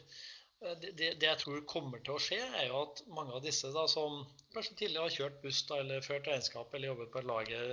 [0.60, 3.70] Det, det, det jeg tror kommer til å skje, er jo at mange av disse
[3.72, 4.20] da, som
[4.52, 7.72] kanskje tidligere har kjørt buss da, eller ført regnskap eller jobbet på et lager,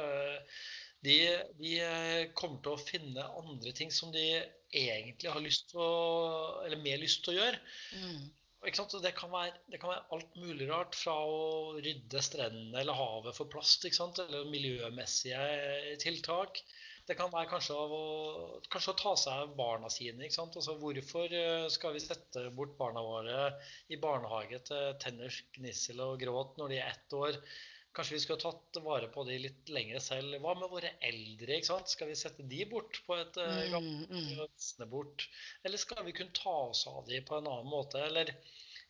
[0.00, 0.62] eh,
[1.04, 1.18] de,
[1.60, 4.24] de eh, kommer til å finne andre ting som de
[4.72, 5.92] egentlig har lyst til å,
[6.64, 7.60] eller mer lyst til å gjøre.
[8.00, 8.24] Mm.
[8.66, 8.96] Ikke sant?
[9.04, 13.36] Det kan, være, det kan være alt mulig rart, fra å rydde strendene eller havet
[13.36, 14.18] for plast, ikke sant?
[14.24, 16.64] eller miljømessige tiltak.
[17.08, 18.00] Det kan være kanskje, å,
[18.68, 20.26] kanskje å ta seg av barna sine.
[20.26, 20.58] ikke sant?
[20.60, 23.48] Altså, hvorfor eh, skal vi sette bort barna våre
[23.88, 27.40] i barnehage til tenner, gnissel og gråt når de er ett år?
[27.96, 30.36] Kanskje vi skulle tatt vare på de litt lenger selv.
[30.44, 31.56] Hva med våre eldre?
[31.56, 31.90] ikke sant?
[31.90, 34.90] Skal vi sette de bort på et eh, gammelt Mm, mm.
[34.92, 35.24] bort?
[35.64, 38.04] Eller skal vi kunne ta oss av de på en annen måte?
[38.04, 38.36] Eller,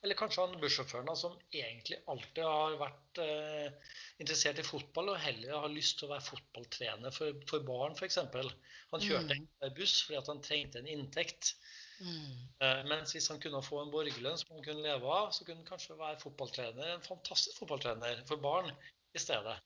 [0.03, 5.57] eller kanskje han bussjåføren som egentlig alltid har vært eh, interessert i fotball og heller
[5.64, 8.20] har lyst til å være fotballtrener for, for barn f.eks.
[8.22, 9.49] Han kjørte Mm.
[9.66, 11.57] en buss fordi han trengte en inntekt.
[11.99, 12.36] Mm.
[12.62, 15.64] Eh, mens hvis han kunne få en borgerlønn som han kunne leve av, så kunne
[15.64, 19.59] han kanskje være fotballtrener, en fantastisk fotballtrener for barn i stedet.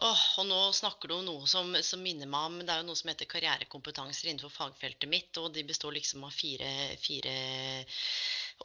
[0.00, 2.86] Oh, og nå snakker du om noe som, som minner meg om Det er jo
[2.88, 5.36] noe som heter karrierekompetanser innenfor fagfeltet mitt.
[5.36, 6.70] og De består liksom av fire,
[7.02, 7.34] fire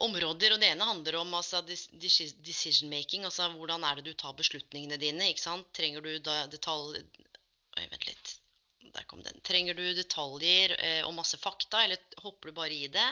[0.04, 0.54] områder.
[0.54, 3.24] og Det ene handler om altså, decision making.
[3.24, 5.30] altså Hvordan er det du tar beslutningene dine?
[5.30, 5.70] ikke sant?
[5.76, 7.04] Trenger du detalj...
[7.76, 8.36] Oi, vent litt.
[8.96, 9.40] Der kom den.
[9.44, 13.08] Trenger du detaljer eh, og masse fakta, eller hopper du bare i det?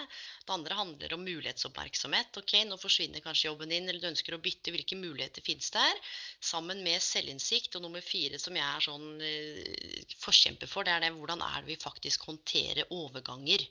[0.47, 2.39] Det andre handler om mulighetsoppmerksomhet.
[2.41, 4.73] Ok, nå forsvinner kanskje jobben din, eller du ønsker å bytte.
[4.73, 6.01] Hvilke muligheter finnes der?
[6.41, 7.77] Sammen med selvinnsikt.
[7.77, 11.61] Og nummer fire, som jeg er sånn eh, forkjemper for, det er det hvordan er
[11.61, 13.69] det vi faktisk håndterer overganger.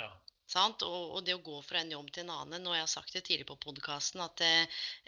[0.00, 0.08] Ja.
[0.58, 2.66] Og, og det å gå fra en jobb til en annen.
[2.66, 4.52] Og jeg har sagt det tidligere på podkasten at det,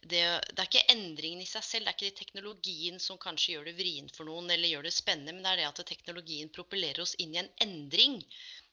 [0.03, 0.23] det,
[0.53, 3.77] det er ikke endringen i seg selv, det er ikke teknologien som kanskje gjør det
[3.81, 7.17] vrient for noen eller gjør det spennende, men det er det at teknologien propellerer oss
[7.23, 8.21] inn i en endring.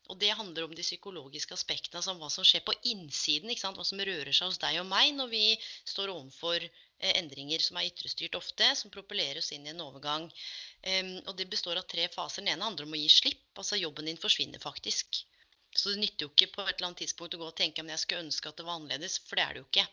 [0.10, 3.52] Og det handler om de psykologiske aspektene, som hva som skjer på innsiden.
[3.54, 5.44] Hva som rører seg hos deg og meg når vi
[5.92, 10.26] står overfor eh, endringer som er ytrestyrt ofte, som propellerer oss inn i en overgang.
[10.82, 12.42] Um, og det består av tre faser.
[12.42, 13.46] Den ene handler om å gi slipp.
[13.62, 15.22] Altså jobben din forsvinner faktisk.
[15.76, 17.90] Så det nytter jo ikke på et eller annet tidspunkt å gå og tenke om
[17.92, 19.88] jeg skulle ønske at det var annerledes, for det er det jo ikke.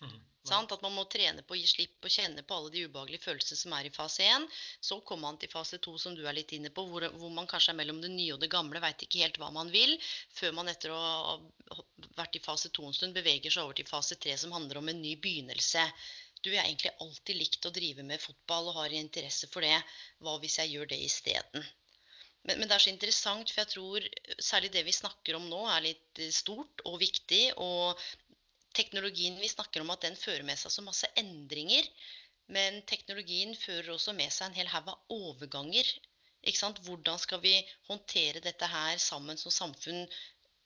[0.00, 0.20] Mm.
[0.48, 0.72] Sant?
[0.74, 3.60] At man må trene på å gi slipp og kjenne på alle de ubehagelige følelsene
[3.60, 4.46] som er i fase 1.
[4.88, 7.46] Så kommer man til fase 2, som du er litt inne på, hvor, hvor man
[7.50, 9.94] kanskje er mellom det nye og det gamle, veit ikke helt hva man vil,
[10.34, 11.36] før man etter å ha
[12.18, 14.90] vært i fase 2 en stund beveger seg over til fase 3, som handler om
[14.90, 15.84] en ny begynnelse.
[16.42, 19.78] Du, jeg har egentlig alltid likt å drive med fotball og har interesse for det.
[20.18, 21.70] Hva hvis jeg gjør det isteden?
[22.42, 24.06] Men, men det er så interessant, for jeg tror
[24.42, 27.42] særlig det vi snakker om nå, er litt stort og viktig.
[27.62, 28.00] Og
[28.74, 31.86] teknologien vi snakker om, at den fører med seg så masse endringer.
[32.52, 35.88] Men teknologien fører også med seg en hel haug av overganger.
[36.42, 37.54] Hvordan skal vi
[37.86, 40.08] håndtere dette her sammen som samfunn,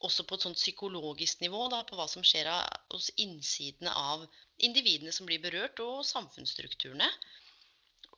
[0.06, 2.48] også på et sånt psykologisk nivå, da, på hva som skjer
[2.92, 4.24] hos innsidene av
[4.64, 7.08] individene som blir berørt, og samfunnsstrukturene.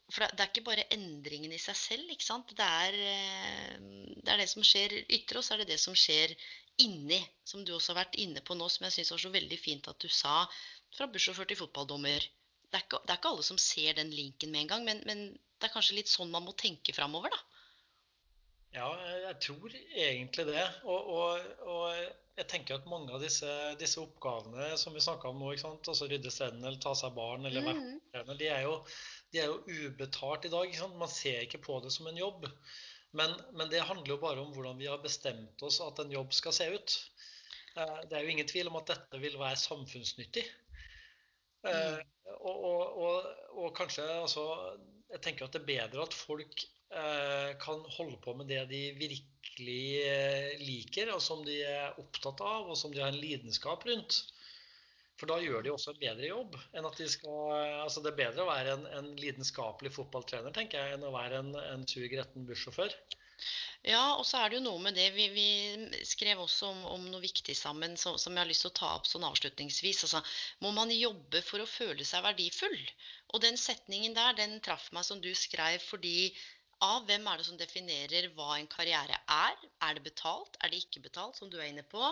[0.08, 2.12] For det er ikke bare endringen i seg selv.
[2.12, 2.54] ikke sant?
[2.56, 3.74] Det er, eh,
[4.24, 6.32] det er det som skjer ytre, og så er det det som skjer
[6.80, 9.58] inni, som du også har vært inne på nå, som jeg syns var så veldig
[9.60, 10.40] fint at du sa,
[10.96, 12.24] fra bussjåfør til fotballdommer.
[12.68, 15.02] Det er, ikke, det er, ikke, alle som ser den linken med en gang, men,
[15.08, 15.28] men,
[15.58, 17.40] det er kanskje litt sånn man må tenke framover, da.
[18.76, 18.88] Ja,
[19.24, 20.64] jeg tror egentlig det.
[20.84, 23.48] Og, og, og jeg tenker at mange av disse,
[23.80, 25.88] disse oppgavene som vi snakka om nå, ikke sant?
[25.90, 28.34] altså rydde strenden eller ta seg barn eller være mm.
[28.38, 28.76] de, er jo,
[29.32, 30.76] de er jo ubetalt i dag.
[30.96, 32.46] Man ser ikke på det som en jobb.
[33.16, 36.34] Men, men, det handler jo bare om hvordan vi har bestemt oss at en jobb
[36.36, 36.96] skal se ut.
[37.76, 40.44] Eh, det er jo ingen tvil om at dette vil være samfunnsnyttig.
[41.66, 42.34] Eh, mm.
[42.38, 44.42] Og, og, og, og, kanskje altså
[45.08, 46.60] Jeg tenker at det er bedre at folk
[46.92, 52.68] eh, kan holde på med det de virkelig liker, og som de er opptatt av,
[52.68, 54.20] og som de har en lidenskap rundt.
[55.18, 58.20] For da gjør de også en bedre jobb enn at de skal Altså det er
[58.20, 62.06] bedre å være en, en lidenskapelig fotballtrener, tenker jeg, enn å være en, en sur,
[62.10, 62.94] gretten bussjåfør.
[63.86, 65.06] Ja, og så er det jo noe med det.
[65.14, 68.72] Vi, vi skrev også om, om, noe viktig sammen som, som, jeg har lyst til
[68.72, 70.02] å ta opp sånn avslutningsvis.
[70.08, 70.22] Altså,
[70.64, 72.78] må man jobbe for å føle seg verdifull?
[73.32, 76.32] Og den setningen der, den traff meg som du skrev, fordi
[76.84, 79.62] av hvem er det som definerer hva en karriere er?
[79.86, 80.58] Er det betalt?
[80.62, 82.02] Er det ikke betalt, som du er inne på?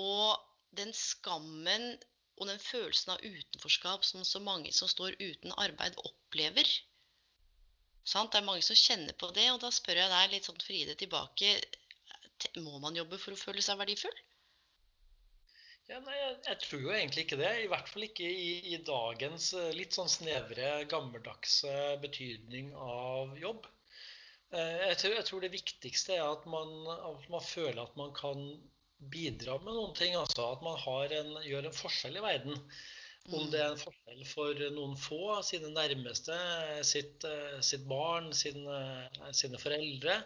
[0.00, 1.94] Og den skammen
[2.38, 6.70] og den følelsen av utenforskap som så mange som står uten arbeid, opplever.
[8.08, 8.32] Sant?
[8.32, 10.94] Det er mange som kjenner på det, og da spør jeg deg litt sånn Fride
[10.96, 11.52] tilbake
[12.64, 14.14] Må man jobbe for å føle seg verdifull?
[15.88, 17.50] Ja, nei, jeg, jeg, tror jo egentlig ikke det.
[17.64, 23.64] I hvert fall ikke i, i dagens eh, litt sånn snevre, gammeldagse betydning av jobb.
[24.52, 28.12] Eh, jeg tror, jeg tror, det viktigste er at man, at man føler at man
[28.16, 28.44] kan
[28.98, 30.14] bidra med noen ting.
[30.18, 30.78] Altså at man
[31.14, 32.58] en, gjør en forskjell i verden.
[33.28, 36.36] Om det er en forskjell for noen få, sine nærmeste,
[36.86, 38.78] sitt, eh, sitt barn, sine,
[39.36, 40.22] sine, foreldre.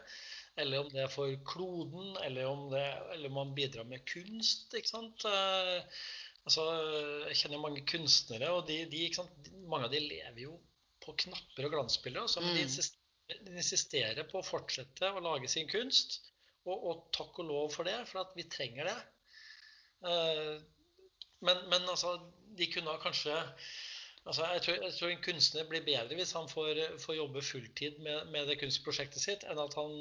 [0.62, 4.70] Eller om det er for kloden, eller om, det, eller man bidrar med kunst.
[4.78, 5.26] ikke sant?
[5.26, 6.04] Eh,
[6.46, 6.66] altså,
[7.30, 9.08] jeg kjenner mange kunstnere, og de, de,
[9.66, 10.58] mange av de lever jo
[11.02, 12.28] på knapper og glansbilder.
[12.28, 13.48] Altså, men de mm.
[13.48, 16.20] de insisterer på å fortsette å lage sin kunst.
[16.62, 18.98] Og, og, takk og lov for det, for at vi trenger det.
[20.02, 20.60] Uh,
[21.42, 22.14] men, men, altså,
[22.58, 23.34] de kunne kanskje
[24.26, 27.98] altså, jeg, tror, jeg, tror, en kunstner blir bedre hvis han får, får jobbe fulltid
[28.04, 29.94] med, med, det kunstprosjektet sitt, enn at han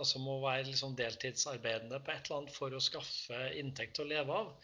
[0.00, 4.42] altså, må være liksom, deltidsarbeidende på et eller annet for å skaffe inntekt å leve
[4.42, 4.54] av.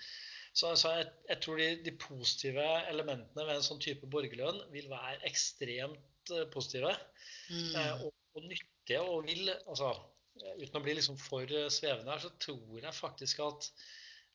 [0.55, 4.87] Så altså, jeg, jeg, tror de, de, positive elementene ved en sånn type borgerlønn vil
[4.91, 6.93] være ekstremt uh, positive
[7.51, 7.73] mm.
[7.75, 9.91] eh, og, og, nyttige og vil altså,
[10.35, 13.68] uten å bli liksom for eh, svevende her, så tror jeg faktisk at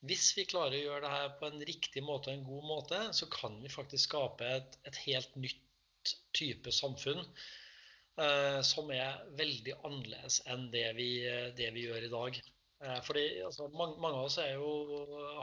[0.08, 3.00] hvis vi klarer å gjøre det her på en riktig måte og en god måte,
[3.16, 9.76] så kan vi faktisk skape et, et helt nytt type samfunn eh, som er veldig
[9.82, 11.10] annerledes enn det vi,
[11.58, 12.40] det vi gjør i dag.
[12.80, 14.70] Eh, fordi altså, mange, mange, av oss jo,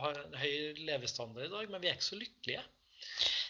[0.02, 2.64] har en høy levestandard i dag, men vi er ikke så lykkelige.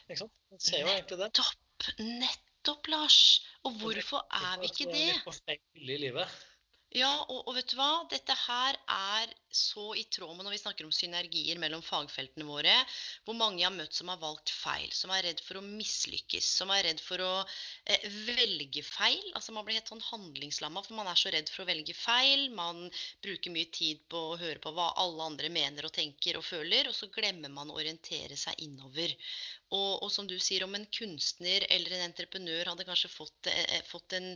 [0.08, 0.36] Ikke sant?
[0.52, 1.30] Vi ser jo egentlig det.
[1.32, 3.22] Nettopp, nettopp, Lars.
[3.64, 5.00] Og hvorfor er vi ikke det?
[5.00, 6.36] Vi er på feil i livet.
[6.96, 8.06] Ja, og, og, vet du hva?
[8.08, 12.76] Dette her er så i tråd med når vi snakker om synergier mellom fagfeltene våre,
[13.26, 16.48] hvor mange jeg har møtt som har valgt feil, som er redd for å mislykkes,
[16.62, 17.34] som er redd for å
[17.92, 19.26] eh, velge feil.
[19.36, 22.48] Altså Man blir helt sånn handlingslamma, for man er så redd for å velge feil.
[22.56, 22.86] Man
[23.26, 26.88] bruker mye tid på å høre på hva alle andre mener og tenker og føler,
[26.88, 29.12] og så glemmer man å orientere seg innover.
[29.76, 33.84] Og, og som du sier, om en kunstner eller en entreprenør hadde kanskje fått, eh,
[33.92, 34.32] fått en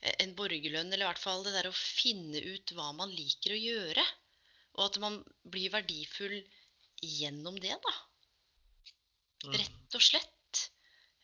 [0.00, 3.60] en borgerlønn, eller i hvert fall det der å finne ut hva man liker å
[3.60, 4.04] gjøre.
[4.74, 6.36] Og at man blir verdifull
[7.04, 7.94] gjennom det, da.
[9.44, 9.56] Mm.
[9.60, 10.30] Rett og slett.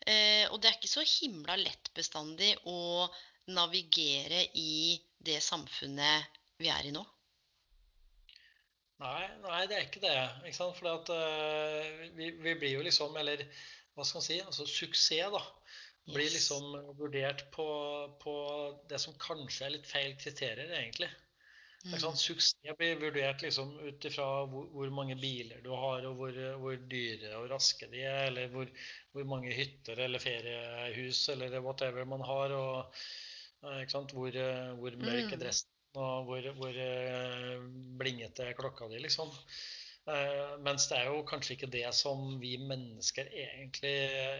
[0.07, 3.07] Eh, og det er ikke så himla lett bestandig å
[3.51, 7.03] navigere i det samfunnet vi er i nå.
[9.01, 10.15] Nei, nei, det er ikke det.
[10.45, 10.77] Ikke sant?
[10.77, 13.47] For uh, vi, vi, blir jo liksom Eller
[13.95, 15.41] hva skal man si, altså suksess, da,
[16.09, 17.67] blir liksom vurdert på,
[18.21, 18.35] på
[18.89, 21.11] det som kanskje er litt feil kriterier, egentlig.
[21.81, 21.95] Mm.
[21.97, 26.37] sånn, Suksess blir vurdert liksom ut ifra hvor, hvor mange biler du har, og hvor,
[26.61, 28.69] hvor dyre og raske de er, eller hvor,
[29.15, 33.01] hvor mange hytter eller feriehus eller whatever man har, og
[33.65, 33.81] eh?
[34.13, 35.33] Hvor, eh, hvor mørk Mm.
[35.33, 37.65] er dressen, og hvor, hvor eh,
[38.01, 39.29] blingete er klokka di, liksom.
[40.09, 43.93] Eh, mens det er jo kanskje ikke det som vi mennesker egentlig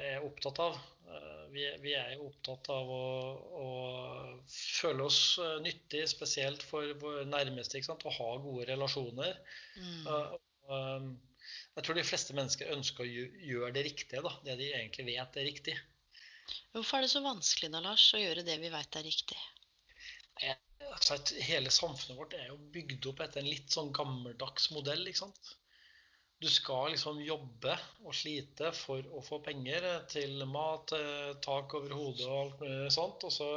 [0.09, 0.79] er opptatt av.
[1.05, 3.09] Eh, vi, vi er jo opptatt av å,
[3.61, 3.67] å
[4.49, 9.38] føle oss eh, nyttig, spesielt for våre nærmeste, å ha gode relasjoner.
[9.77, 10.01] Mm.
[10.07, 13.11] Eh, og, eh, jeg tror de fleste mennesker ønsker å
[13.51, 14.33] gjøre det riktige, da.
[14.47, 15.77] Det de egentlig vet er riktig.
[16.73, 19.39] Hvorfor er det så vanskelig da, Lars, å gjøre det vi vet er riktig?
[20.91, 25.23] Altså, hele samfunnet vårt er jo bygd opp etter en litt sånn gammeldags modell, ikke
[25.23, 25.51] sant.
[26.41, 30.93] Du skal liksom jobbe og slite for å få penger til mat,
[31.45, 33.27] tak over hodet og alt mulig sånt.
[33.27, 33.49] Og så,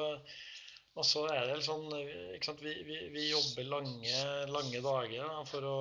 [0.93, 2.61] og så er det sånn ikke sant?
[2.61, 4.21] Vi, vi, vi jobber lange,
[4.53, 5.79] lange dager da, for å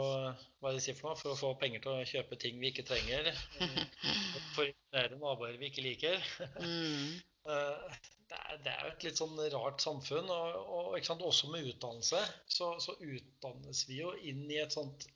[0.64, 1.20] hva er det sier for noe?
[1.20, 3.28] For å få penger til å kjøpe ting vi ikke trenger.
[4.56, 6.24] For å imponere naboer vi ikke liker.
[6.64, 7.20] Mm.
[8.64, 10.30] Det er jo et litt sånn rart samfunn.
[10.30, 14.76] Og, og ikke sant, også med utdannelse så, så utdannes vi jo inn i et
[14.76, 15.08] sånt,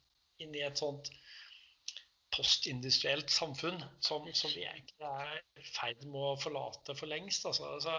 [0.43, 1.11] inn i et sånt
[2.37, 7.47] postindustrielt samfunn som, som vi egentlig er i ferd med å forlate for lengst.
[7.49, 7.95] Altså, altså,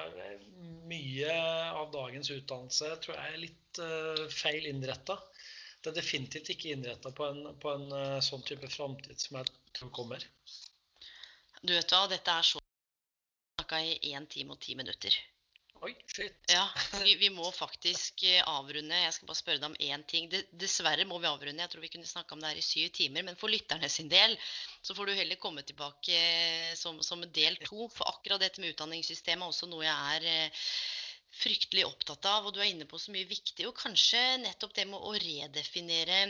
[0.90, 1.32] mye
[1.72, 5.18] av dagens utdannelse tror jeg er litt uh, feil innretta.
[5.82, 9.52] Det er definitivt ikke innretta på en, på en uh, sånn type framtid som jeg
[9.78, 10.24] tror kommer.
[11.62, 12.62] Du vet hva, dette er så
[13.68, 15.14] snakka i 1 time og 10 minutter.
[15.80, 16.34] Oi, shit.
[16.50, 16.64] Ja,
[17.04, 18.96] vi, vi må faktisk eh, avrunde.
[18.96, 20.30] Jeg skal bare spørre deg om én ting.
[20.58, 21.62] Dessverre må vi avrunde.
[21.62, 23.22] Jeg tror vi kunne snakka om det her i syv timer.
[23.22, 24.36] Men for lytterne sin del
[24.82, 27.88] så får du heller komme tilbake eh, som, som del to.
[27.94, 30.66] For akkurat dette med utdanningssystemet er også noe jeg er eh,
[31.38, 32.48] fryktelig opptatt av.
[32.48, 33.68] Og du er inne på så mye viktig.
[33.68, 36.24] Og kanskje nettopp det med å redefinere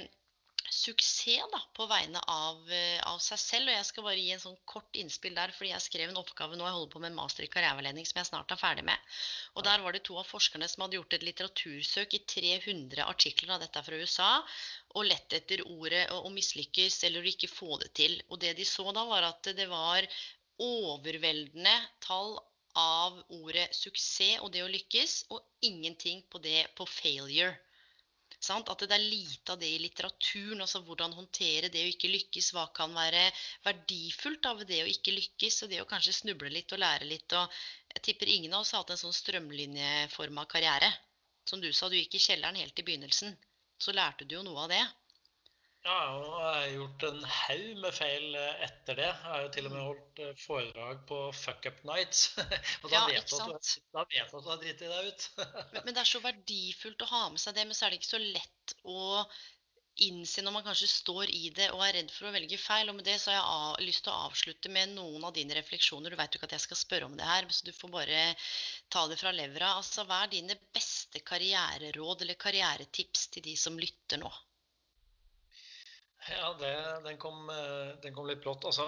[0.75, 3.71] suksess da, på vegne av, eh, av seg selv.
[3.71, 6.57] Og jeg skal bare gi en sånn kort innspill der, fordi jeg skrev en oppgave
[6.57, 6.65] nå.
[6.67, 9.15] Jeg holder på med en master i karriereveiledning som jeg snart er ferdig med.
[9.57, 13.55] Og der var det to av forskerne som hadde gjort et litteratursøk i 300 artikler
[13.57, 14.33] av dette fra USA,
[14.97, 18.19] og lett etter ordet å mislykkes eller å ikke få det til.
[18.29, 20.07] Og det de så da, var at det var
[20.59, 21.75] overveldende
[22.05, 22.39] tall
[22.79, 27.57] av ordet suksess og det å lykkes, og ingenting på det på failure.
[28.49, 28.71] Sant?
[28.73, 30.63] At det er lite av det i litteraturen.
[30.65, 32.53] altså Hvordan håndtere det å ikke lykkes.
[32.57, 33.25] Hva kan være
[33.67, 37.37] verdifullt av det å ikke lykkes, og det å kanskje snuble litt og lære litt.
[37.37, 37.59] og
[37.95, 40.93] Jeg tipper ingen av oss har hatt en sånn strømlinjeforma karriere.
[41.49, 43.37] Som du sa, du gikk i kjelleren helt i begynnelsen.
[43.81, 44.83] Så lærte du jo noe av det.
[45.87, 49.07] Ja, og jeg har gjort en haug med feil eh, etter det.
[49.07, 52.25] Jeg har jo til og med holdt eh, foredrag på fuck up nights.
[52.83, 55.29] Og da Ja, vet du da vet du at du har driti deg ut.
[55.73, 58.01] Men, men det er så verdifullt å ha med seg det, men så er det
[58.01, 59.07] ikke så lett å
[59.99, 62.91] innse når man kanskje står i det og er redd for å velge feil.
[62.91, 66.13] Og med det så har jeg lyst til å avslutte med noen av dine refleksjoner.
[66.13, 68.21] Du vet jo ikke at jeg skal spørre om det her, så du får bare
[68.93, 69.73] ta det fra levra.
[69.81, 74.31] Altså, hva er dine beste karriereråd eller karrieretips til de som lytter nå?
[76.31, 76.73] Ja, det,
[77.05, 78.67] den, kom, eh, den kom litt brått.
[78.69, 78.87] Altså,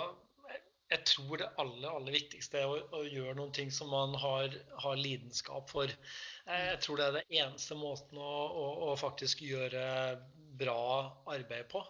[0.90, 4.56] jeg- tror det aller, aller viktigste er å, å gjøre noen ting som man har,
[4.84, 5.86] har lidenskap for.
[5.86, 9.84] Jeg, jeg tror det er det eneste måten å, å, å faktisk gjøre
[10.60, 10.82] bra
[11.30, 11.84] arbeid på.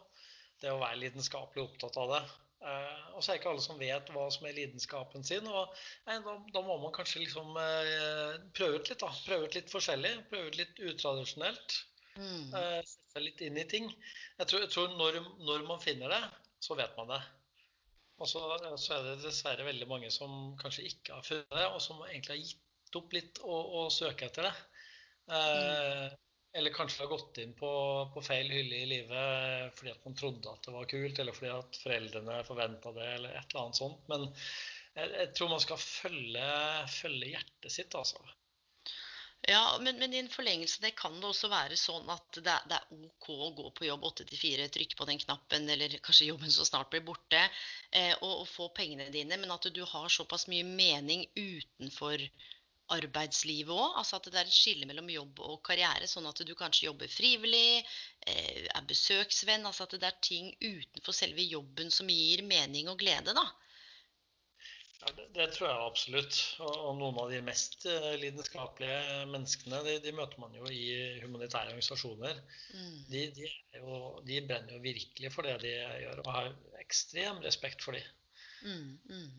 [0.61, 2.23] Det å være lidenskapelig opptatt av det.
[2.61, 5.47] Eh, og så er det ikke alle som vet hva som er lidenskapen sin.
[5.49, 5.73] og
[6.07, 9.09] nei, da, da må man kanskje liksom eh, prøve ut litt, da.
[9.25, 10.13] Prøve ut litt forskjellig.
[10.33, 11.79] Prøve ut litt utradisjonelt.
[12.21, 12.53] Mm.
[13.11, 13.91] Seg litt inn i ting.
[14.39, 16.23] Jeg tror, jeg tror når, når man finner det,
[16.63, 17.21] så vet man det.
[18.21, 18.41] Og så,
[18.79, 22.35] så er det dessverre veldig mange som kanskje ikke har funnet det, og som egentlig
[22.35, 24.53] har gitt opp litt å, å søke etter det.
[25.37, 26.09] Eh,
[26.61, 27.71] Eller kanskje har gått inn på,
[28.15, 31.53] på feil hylle i livet fordi at man trodde at det var kult, eller fordi
[31.55, 34.03] at foreldrene forventa det, eller et eller annet sånt.
[34.11, 34.27] Men
[34.97, 36.51] jeg, jeg tror man skal følge,
[37.01, 38.21] følge hjertet sitt, altså.
[39.49, 42.77] Ja, men, men i en forlengelse det kan det også være sånn at det, det
[42.77, 46.29] er OK å gå på jobb 8 til 4, trykke på den knappen, eller kanskje
[46.29, 47.41] jobben så snart blir borte,
[47.91, 52.27] eh, og, og få pengene dine, men at du har såpass mye mening utenfor
[52.95, 53.97] arbeidslivet òg.
[54.03, 57.11] Altså at det er et skille mellom jobb og karriere, sånn at du kanskje jobber
[57.11, 57.81] frivillig,
[58.27, 59.67] eh, er besøksvenn.
[59.67, 63.47] Altså at det er ting utenfor selve jobben som gir mening og glede, da.
[65.01, 66.39] Ja, det, det tror jeg absolutt.
[66.61, 71.21] Og, og noen av de mest eh, lidenskapelige menneskene, de, de møter man jo i
[71.23, 72.41] humanitære organisasjoner.
[72.75, 72.97] Mm.
[73.13, 76.51] De, de, er jo, de brenner jo virkelig for det de gjør, og har
[76.83, 78.05] ekstrem respekt for de.
[78.61, 79.31] Mm, mm.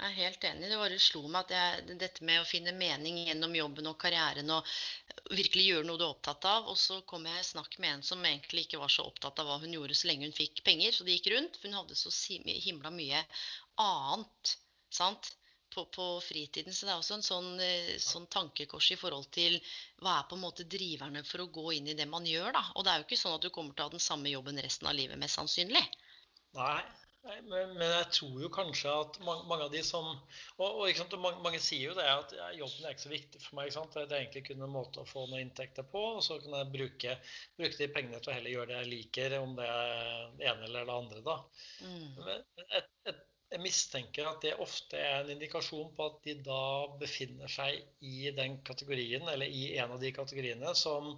[0.00, 0.68] Jeg er helt enig.
[0.68, 4.48] Det bare slo meg at jeg, dette med å finne mening gjennom jobben og karrieren
[4.54, 4.68] og
[5.36, 6.70] virkelig gjøre noe du er opptatt av.
[6.72, 9.48] Og så kom jeg i snakk med en som egentlig ikke var så opptatt av
[9.48, 10.96] hva hun gjorde så lenge hun fikk penger.
[10.96, 11.60] Så det gikk rundt.
[11.60, 12.12] For hun hadde så
[12.64, 13.20] himla mye
[13.80, 14.56] annet
[14.94, 15.36] sant?
[15.70, 16.74] På, på fritiden.
[16.74, 19.54] Så det er også en sånn, eh, sånn, tankekors i forhold til
[20.02, 22.50] hva er på en måte driverne for å gå inn i det man gjør.
[22.56, 22.64] da.
[22.74, 24.58] Og det er jo ikke sånn at du kommer til å ha den samme jobben
[24.58, 25.84] resten av livet, mest sannsynlig.
[26.58, 26.80] Nei,
[27.22, 31.16] men, men, jeg tror jo kanskje at mange, mange av de som Og, og sant,
[31.20, 33.74] mange, mange, sier jo det at ja, jobben er ikke så viktig for meg.
[33.92, 36.72] Det er egentlig kun en måte å få noen inntekter på, og så kan jeg
[36.72, 37.16] bruke,
[37.60, 40.70] bruke de pengene til å heller gjøre det jeg liker, om det er det ene
[40.70, 41.24] eller det andre.
[41.28, 41.36] da.
[41.84, 42.32] Mm.
[42.38, 42.64] Et,
[43.12, 46.62] et, jeg mistenker at det ofte er en indikasjon på at de da
[47.00, 51.16] befinner seg i den kategorien, eller i en av de kategoriene som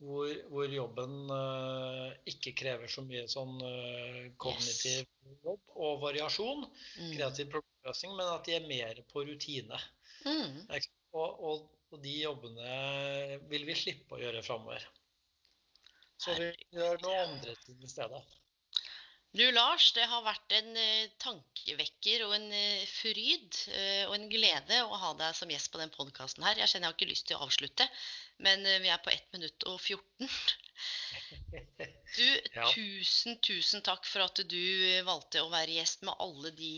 [0.00, 5.38] hvor, hvor jobben uh, ikke krever så mye sånn uh, kognitiv yes.
[5.44, 7.12] jobb og variasjon, mm.
[7.14, 9.80] kreativ problemløsning, men at de er mer på rutine.
[10.26, 10.64] Mm.
[10.68, 14.84] Og, og, og, de jobbene vil vi slippe å gjøre framover.
[16.20, 18.20] Så vi gjør noe andre ting i stedet.
[19.36, 24.28] Du Lars, det har vært en uh, tankevekker og en uh, fryd uh, og en
[24.32, 26.56] glede å ha deg som gjest på den podkasten her.
[26.56, 27.88] Jeg kjenner jeg har ikke lyst til å avslutte,
[28.46, 30.30] men vi er på 1 minutt og 14.
[32.16, 32.24] Du,
[32.56, 32.70] ja.
[32.72, 34.64] tusen, tusen takk for at du
[35.04, 36.72] valgte å være gjest med alle de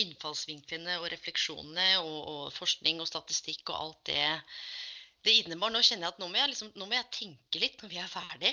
[0.00, 4.26] innfallsvinklene og refleksjonene og, og, forskning og statistikk og alt det
[5.22, 5.70] det innebar.
[5.70, 8.00] Nå kjenner jeg at nå må jeg, liksom, nå må jeg tenke litt når vi
[8.00, 8.52] er ferdig.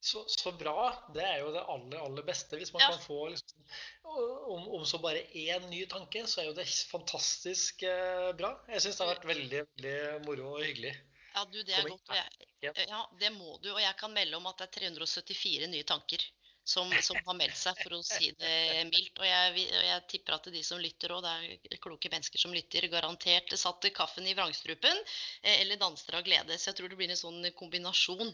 [0.00, 0.88] Så, så, bra.
[1.14, 2.56] Det er jo det aller, aller beste.
[2.56, 2.88] Hvis man ja.
[2.94, 3.64] kan få liksom,
[4.02, 8.54] om, om, så bare én ny tanke, så er jo det fantastisk eh, bra.
[8.72, 10.94] Jeg syns det har vært veldig, veldig moro og hyggelig.
[11.34, 12.14] Ja, du, det er godt.
[12.16, 13.70] Jeg, ja, det må du.
[13.74, 16.24] Og jeg kan melde om at det er 374 nye tanker
[16.64, 19.20] som, som har meldt seg, for å si det mildt.
[19.20, 22.88] Og jeg, jeg tipper at de som lytter òg, det er kloke mennesker som lytter,
[22.92, 26.58] garantert satt kaffen i vrangstrupen eh, eller danser av glede.
[26.58, 28.32] Så jeg tror det blir en sånn kombinasjon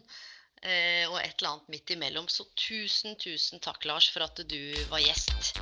[0.62, 2.28] og et eller annet midt imellom.
[2.28, 4.60] Så tusen, tusen takk, Lars, for at du
[4.90, 5.60] var gjest.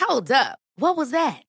[0.00, 0.58] Hold up.
[0.76, 1.47] What was that?